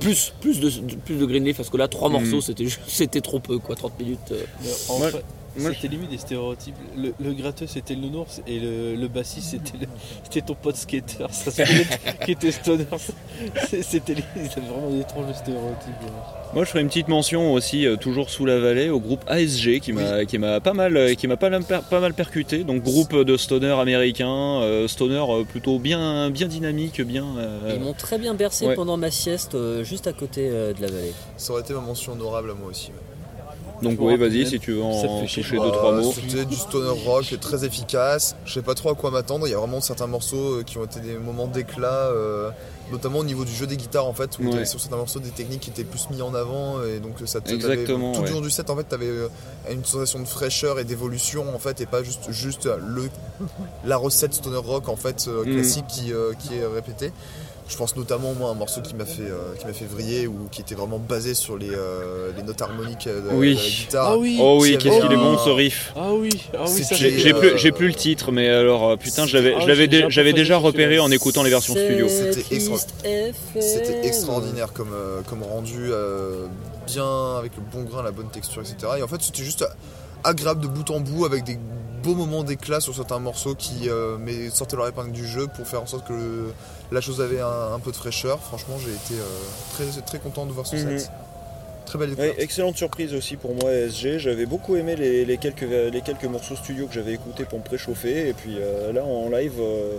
[0.00, 2.40] plus plus de plus de Greenleaf parce que là trois morceaux
[2.86, 4.18] c'était trop peu quoi 30 minutes.
[4.32, 4.44] euh.
[4.88, 5.24] En fait,
[5.56, 6.74] c'était limite des stéréotypes.
[6.96, 9.58] Le, le gratteux c'était le nounours et le, le bassiste
[10.24, 11.26] c'était ton pote skater.
[11.30, 11.62] Ça se
[12.24, 12.86] qui était stoner.
[13.82, 15.92] C'était vraiment des étranges stéréotypes.
[16.54, 19.80] Moi, je ferai une petite mention aussi, euh, toujours sous la vallée, au groupe ASG
[19.80, 22.62] qui m'a qui m'a pas mal euh, qui m'a pas, mal per- pas mal percuté.
[22.64, 27.24] Donc groupe de stoner américains, euh, stoner euh, plutôt bien bien dynamique, bien.
[27.38, 28.74] euh, Ils m'ont très bien bercé Ouais.
[28.76, 31.12] pendant ma sieste euh, juste à côté euh, de la vallée.
[31.36, 32.88] Ça aurait été ma mention honorable à moi aussi.
[32.88, 32.94] ouais.
[33.82, 36.12] Donc oui, vas-y si tu veux en toucher deux Bah, trois mots.
[36.12, 38.36] C'était du stoner rock très efficace.
[38.44, 39.46] Je sais pas trop à quoi m'attendre.
[39.46, 42.50] Il y a vraiment certains morceaux euh, qui ont été des moments d'éclat, euh,
[42.90, 44.64] notamment au niveau du jeu des guitares en fait, où Ouais.
[44.64, 47.52] sur certains morceaux des techniques qui étaient plus mis en avant et donc ça te
[47.52, 48.26] Exactement, Tout ouais.
[48.26, 49.28] du long du set en fait, t'avais euh,
[49.70, 53.08] une sensation de fraîcheur et d'évolution en fait, et pas juste juste le
[53.84, 55.54] la recette stoner rock en fait Mhm.
[55.54, 57.12] classique qui, euh, qui est répétée.
[57.72, 60.26] Je pense notamment moi à un morceau qui m'a fait euh, qui m'a fait vriller
[60.26, 63.54] ou qui était vraiment basé sur les, euh, les notes harmoniques euh, de, Oui.
[63.54, 64.06] de la guitare.
[64.10, 65.90] Ah oui Oh oui, qu'est-ce qu'il est bon ce riff.
[65.96, 68.98] Ah oui, ah oui, ça C'était- J'ai euh, plus, j'ai plus le titre, mais alors
[68.98, 72.08] putain, je l'avais Ah, dé- j'avais déjà repéré en écoutant les versions studio.
[72.08, 72.76] C'était extra-.
[73.58, 76.46] C'était extraordinaire comme, euh, comme rendu, euh,
[76.86, 78.76] bien avec le bon grain, la bonne texture, etc.
[78.98, 79.64] Et en fait, c'était juste
[80.24, 81.58] agréable de bout en bout avec des
[82.02, 85.66] beaux moments d'éclat sur certains morceaux qui euh, mais sortaient leur épingle du jeu pour
[85.66, 86.52] faire en sorte que le-
[86.92, 88.38] la chose avait un, un peu de fraîcheur.
[88.40, 89.24] Franchement, j'ai été euh,
[89.74, 90.98] très, très content de voir ce Mhm.
[90.98, 91.10] set.
[91.86, 94.18] Très belle Ouais, excellente surprise aussi pour moi SG.
[94.18, 95.62] J'avais beaucoup aimé les, les quelques,
[95.92, 98.28] les quelques morceaux studio que j'avais écoutés pour me préchauffer.
[98.28, 99.98] Et puis euh, là en live, euh,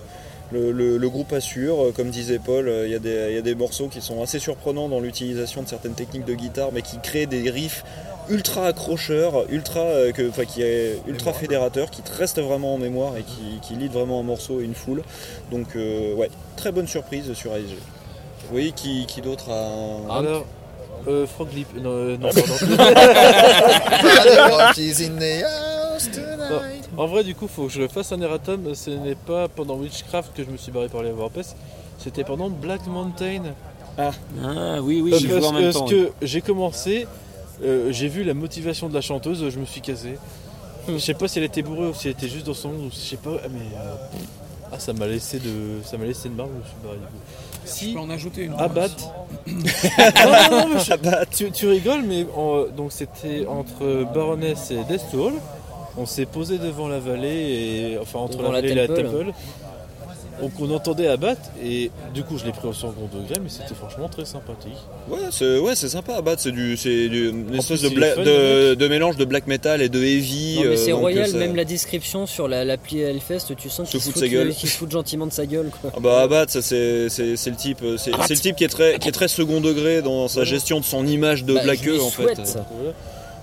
[0.52, 1.92] le, le- le groupe assure.
[1.96, 5.62] Comme disait Paul, y, il y a des morceaux qui sont assez surprenants dans l'utilisation
[5.62, 7.84] de certaines techniques de guitare, mais qui créent des riffs
[8.30, 11.40] ultra accrocheurs, ultra, euh, que, qui est ultra Mémorable.
[11.40, 14.64] fédérateurs, qui te restent vraiment en mémoire et qui, qui lient vraiment un morceau et
[14.64, 15.04] une foule.
[15.52, 17.78] Donc euh, ouais, très bonne surprise sur ASG.
[18.52, 20.20] Oui, qui, qui d'autre a un...
[20.20, 20.46] Alors,
[21.08, 21.68] euh, Frog Lip.
[21.76, 22.60] Non, euh, non, house
[26.12, 26.90] tonight.
[26.98, 28.76] En vrai, du coup, faut que je fasse un erratum.
[28.76, 31.56] Ce n'est pas pendant Witchcraft que je me suis barré par les Warpest,
[31.98, 33.44] c'était pendant Black Mountain.
[33.98, 34.12] Ah
[34.82, 37.08] oui oui en que, même parce que j'ai commencé,
[37.64, 40.18] euh, j'ai vu la motivation de la chanteuse, je me suis cassé.
[40.88, 42.90] Je sais pas si elle était bourrée ou si elle était juste dans son monde,
[42.92, 43.96] je sais pas, mais euh,
[44.72, 47.04] ah, ça m'a laissé de, ça m'a laissé de marre, je me suis barré du
[47.06, 47.12] coup.
[47.66, 48.54] Je Si peux en ajouter une.
[48.60, 48.88] Abat.
[49.48, 52.26] non, non, non, mais je- tu, tu rigoles, mais
[52.76, 55.34] donc c'était entre Baroness et Deathtoll.
[55.96, 58.88] On s'est posé devant la vallée, et, enfin entre Devant la la vallée et la
[58.88, 59.04] temple.
[59.04, 59.34] temple.
[60.42, 63.76] Donc on entendait Abat, et du coup je l'ai pris au second degré, mais c'était
[63.76, 64.74] franchement très sympathique.
[65.08, 66.42] Ouais, c'est ouais, c'est sympa battre.
[66.42, 68.30] C'est du, c'est du- une En espèce plus, de, il bla- est fun, de,
[68.72, 70.56] le de mélange de black metal et de heavy.
[70.56, 73.70] Non, mais euh, c'est donc, royal, ça- même la description sur la- l'appli Hellfest, tu
[73.70, 74.54] sens Se qu'il fout se, de sa fout gueule.
[74.56, 75.70] qu'il se fout gentiment de sa gueule.
[75.82, 75.92] Quoi.
[75.96, 76.76] Ah bah Abad, ça c'est
[77.10, 80.28] le type, euh, c'est le type qui est très qui est très second degré dans
[80.28, 82.24] sa gestion de son image de Bah, Black je lui en fait.
[82.24, 82.58] souhaite.
[82.76, 82.94] Voilà.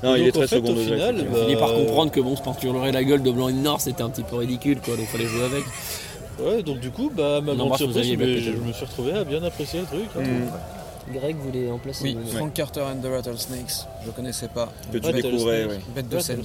[0.03, 0.85] Non, il est très en fait, second au degré.
[0.97, 1.25] final.
[1.33, 3.59] On finit par Euh, comprendre que bon se peinturer la gueule de blanc et de
[3.59, 5.63] noir c'était un petit peu ridicule quoi donc fallait jouer avec.
[6.43, 9.43] Ouais, donc du coup, bah, ma grande surprise, mais je me suis retrouvé à bien
[9.43, 10.09] apprécier le truc.
[10.17, 10.21] hein.
[10.23, 11.13] Mm.
[11.13, 12.17] Greg voulait en placer Oui.
[12.37, 13.87] Frank Carter and the Rattlesnakes.
[14.07, 14.69] Je connaissais pas.
[14.93, 15.75] Que tu découvrais, oui.
[15.95, 16.43] Bête de scène.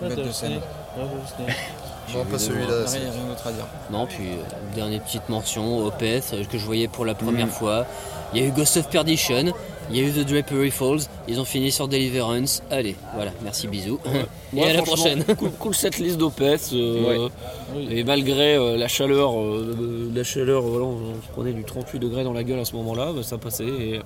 [0.00, 0.60] Bête de scène.
[2.12, 2.66] Non, pas celui-là.
[2.66, 3.66] Rien, c'est- rien d'autre à dire.
[3.90, 7.50] Non, puis euh, dernière petite mention, Opeth, que je voyais pour la première Mm.
[7.50, 7.86] fois.
[8.34, 9.52] Il y a eu Ghost of Perdition,
[9.90, 12.62] il y a eu The Drapery Falls, ils ont fini sur Deliverance.
[12.70, 13.98] Allez, voilà, merci, bisous.
[14.54, 15.24] Et Ouais, à la prochaine.
[15.38, 16.70] Cool, cool cette liste d'OPS.
[16.72, 17.28] euh,
[17.74, 17.86] Oui.
[17.90, 21.98] Et malgré euh, la chaleur, euh, euh, la chaleur, voilà, on se prenait du 38
[21.98, 24.00] degrés dans la gueule à ce moment-là, bah, ça passait et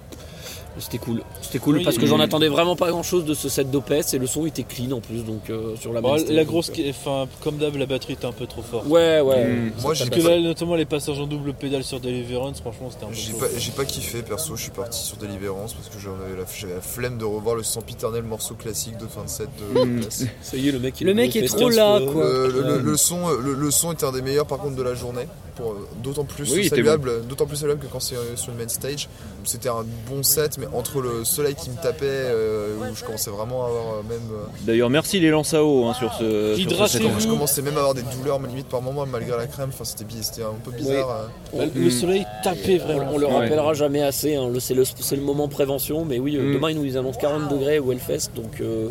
[0.80, 1.22] c'était cool.
[1.42, 4.18] C'était cool Oui, parce que j'en attendais vraiment pas grand-chose de ce set d'OPS et
[4.18, 6.70] le son était clean en plus donc euh, sur la Bon, stage, la donc, grosse,
[6.70, 8.86] qui- enfin, comme d'hab, la batterie était un peu trop forte.
[8.86, 9.44] Ouais, ouais.
[9.44, 9.72] Mm.
[9.82, 13.04] Moi, j'ai Parce que là, notamment les passages en double pédale sur Deliverance, franchement, c'était
[13.04, 15.98] un peu j'ai pas, j'ai pas kiffé perso, je suis parti sur Deliverance parce que
[16.00, 19.28] j'en avais la, j'avais la flemme de revoir le sempiternel morceau classique de fin de
[19.28, 20.00] set de Mm.
[20.00, 20.24] Place.
[20.42, 22.24] Ça y est, le mec, il Le mec est trop 15 là, quoi.
[22.24, 24.82] Le, le- le- le son, le, le son était un des meilleurs par contre de
[24.82, 28.36] la journée, pour, euh, d'autant plus Oui, saluable, d'autant plus saluable que quand c'est euh,
[28.36, 29.08] sur une main stage.
[29.44, 33.30] C'était un bon set, mais entre le soleil qui me tapait, euh, où je commençais
[33.30, 36.54] vraiment à avoir même, euh, D'ailleurs, merci les lances à eau hein, sur ce.
[36.56, 37.02] sur ce set.
[37.18, 39.68] je commençais même à avoir des douleurs, mais limite par moment malgré la crème.
[39.72, 41.28] Enfin, c'était, un peu bizarre.
[41.54, 41.58] euh.
[41.58, 43.12] Bah, Le soleil tapait vraiment.
[43.12, 43.32] on le Ouais.
[43.32, 46.54] rappellera jamais assez, hein, le- c'est le, c'est le moment prévention, mais oui, Mm.
[46.54, 48.88] demain ils nous annoncent 40 degrés au Hellfest, donc euh,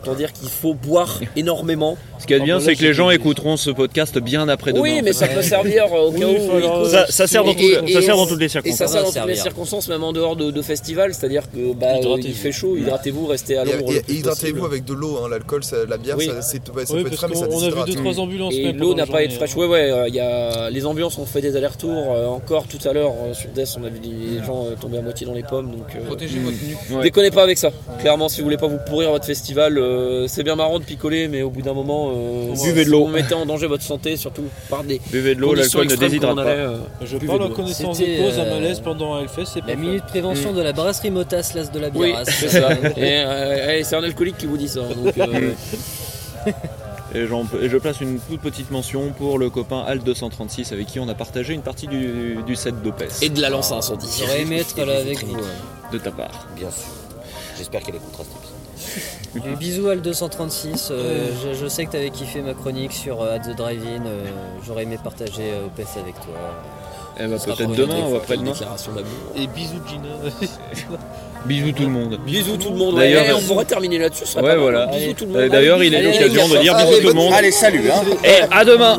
[0.00, 1.96] autant dire qu'il faut boire énormément.
[2.18, 4.82] Ce qui est Ah, bien, c'est que les gens écouteront ce podcast bien après demain.
[4.82, 6.50] oui, mais ça peut servir, au cas Oui, où.
[6.50, 8.46] faut alors, il- Ça, ça sert dans, Et- tout- et- ça sert dans toutes les
[8.46, 8.78] Et ça circonstances.
[8.78, 9.42] Ça sert va dans toutes les servir.
[9.42, 11.86] circonstances, même en dehors de, de festival, c'est-à-dire que bah,
[12.18, 13.92] il fait chaud, hydratez-vous, restez à l'ombre.
[13.92, 15.28] et- hydratez-vous avec de l'eau, hein.
[15.30, 16.26] l'alcool, la bière, Oui.
[16.26, 17.86] ça, c'est- ouais, ça Oui, peut être frais, mais ça qu'on a vu déshydrate.
[17.88, 18.54] deux trois ambulances.
[18.54, 19.50] Et l'eau n'a pas été fraîche.
[19.56, 19.60] hein.
[19.60, 20.70] Ouais, ouais, il y a...
[20.70, 21.90] les ambulances ont fait des allers-retours.
[21.92, 24.98] euh, encore tout à l'heure euh, sur Death, on a vu des gens euh, tomber
[24.98, 25.70] à moitié dans les pommes.
[25.70, 27.02] Donc, Protégez votre nuque.
[27.02, 27.70] Déconnez pas avec ça.
[28.00, 29.80] Clairement, si vous voulez pas vous pourrir votre festival,
[30.28, 32.12] c'est bien marrant de picoler, mais au bout d'un moment,
[32.62, 33.04] Buvez de si l'eau.
[33.06, 35.96] Vous mettez en danger votre santé, surtout par des Buvez de l'eau, conditions l'alcool ne
[36.00, 36.42] déshydrate pas.
[36.42, 39.76] allait, euh, Je parle en connaissance de cause, euh, malaise pendant un Hellfest, La fait.
[39.76, 42.22] minute prévention de la brasserie Motas, l'as de la Oui, bière.
[42.26, 42.72] c'est ça.
[42.96, 44.80] Et, euh, c'est un alcoolique qui vous dit ça.
[44.80, 45.52] Donc, euh,
[47.14, 51.14] Et, je place une toute petite mention pour le copain Al236 avec qui on a
[51.14, 53.04] partagé une partie du, du set d'Opes.
[53.20, 54.06] et de la lance à incendie.
[54.18, 55.36] J'aurais aimé être là avec vous.
[55.36, 55.90] hein.
[55.92, 56.46] De ta part.
[56.56, 56.88] Bien sûr.
[57.58, 59.21] J'espère qu'elle écoutera cet épisode.
[59.34, 60.88] Du bisou à le 236.
[60.90, 64.04] euh, je, je sais que t'avais kiffé ma chronique sur euh, At the Drive-In.
[64.04, 64.24] euh,
[64.66, 66.34] J'aurais aimé partager euh, OPS avec toi.
[67.18, 68.52] Eh bah, peut-être demain ou après-demain.
[68.52, 69.10] Déclaration d'amour.
[69.36, 70.08] Et bisous Gina.
[71.46, 72.18] Bisous tout le monde.
[72.24, 72.96] Bisous tout le monde.
[72.96, 74.24] D'ailleurs, Ouais, on pourrait terminer là-dessus.
[74.36, 74.86] Ouais, pas voilà.
[74.86, 75.48] Bisous tout le monde.
[75.50, 76.22] D'ailleurs, il est bisous.
[76.22, 77.32] l'occasion de dire bisous tout le monde.
[77.34, 78.02] Allez, salut hein.
[78.24, 78.98] Et à demain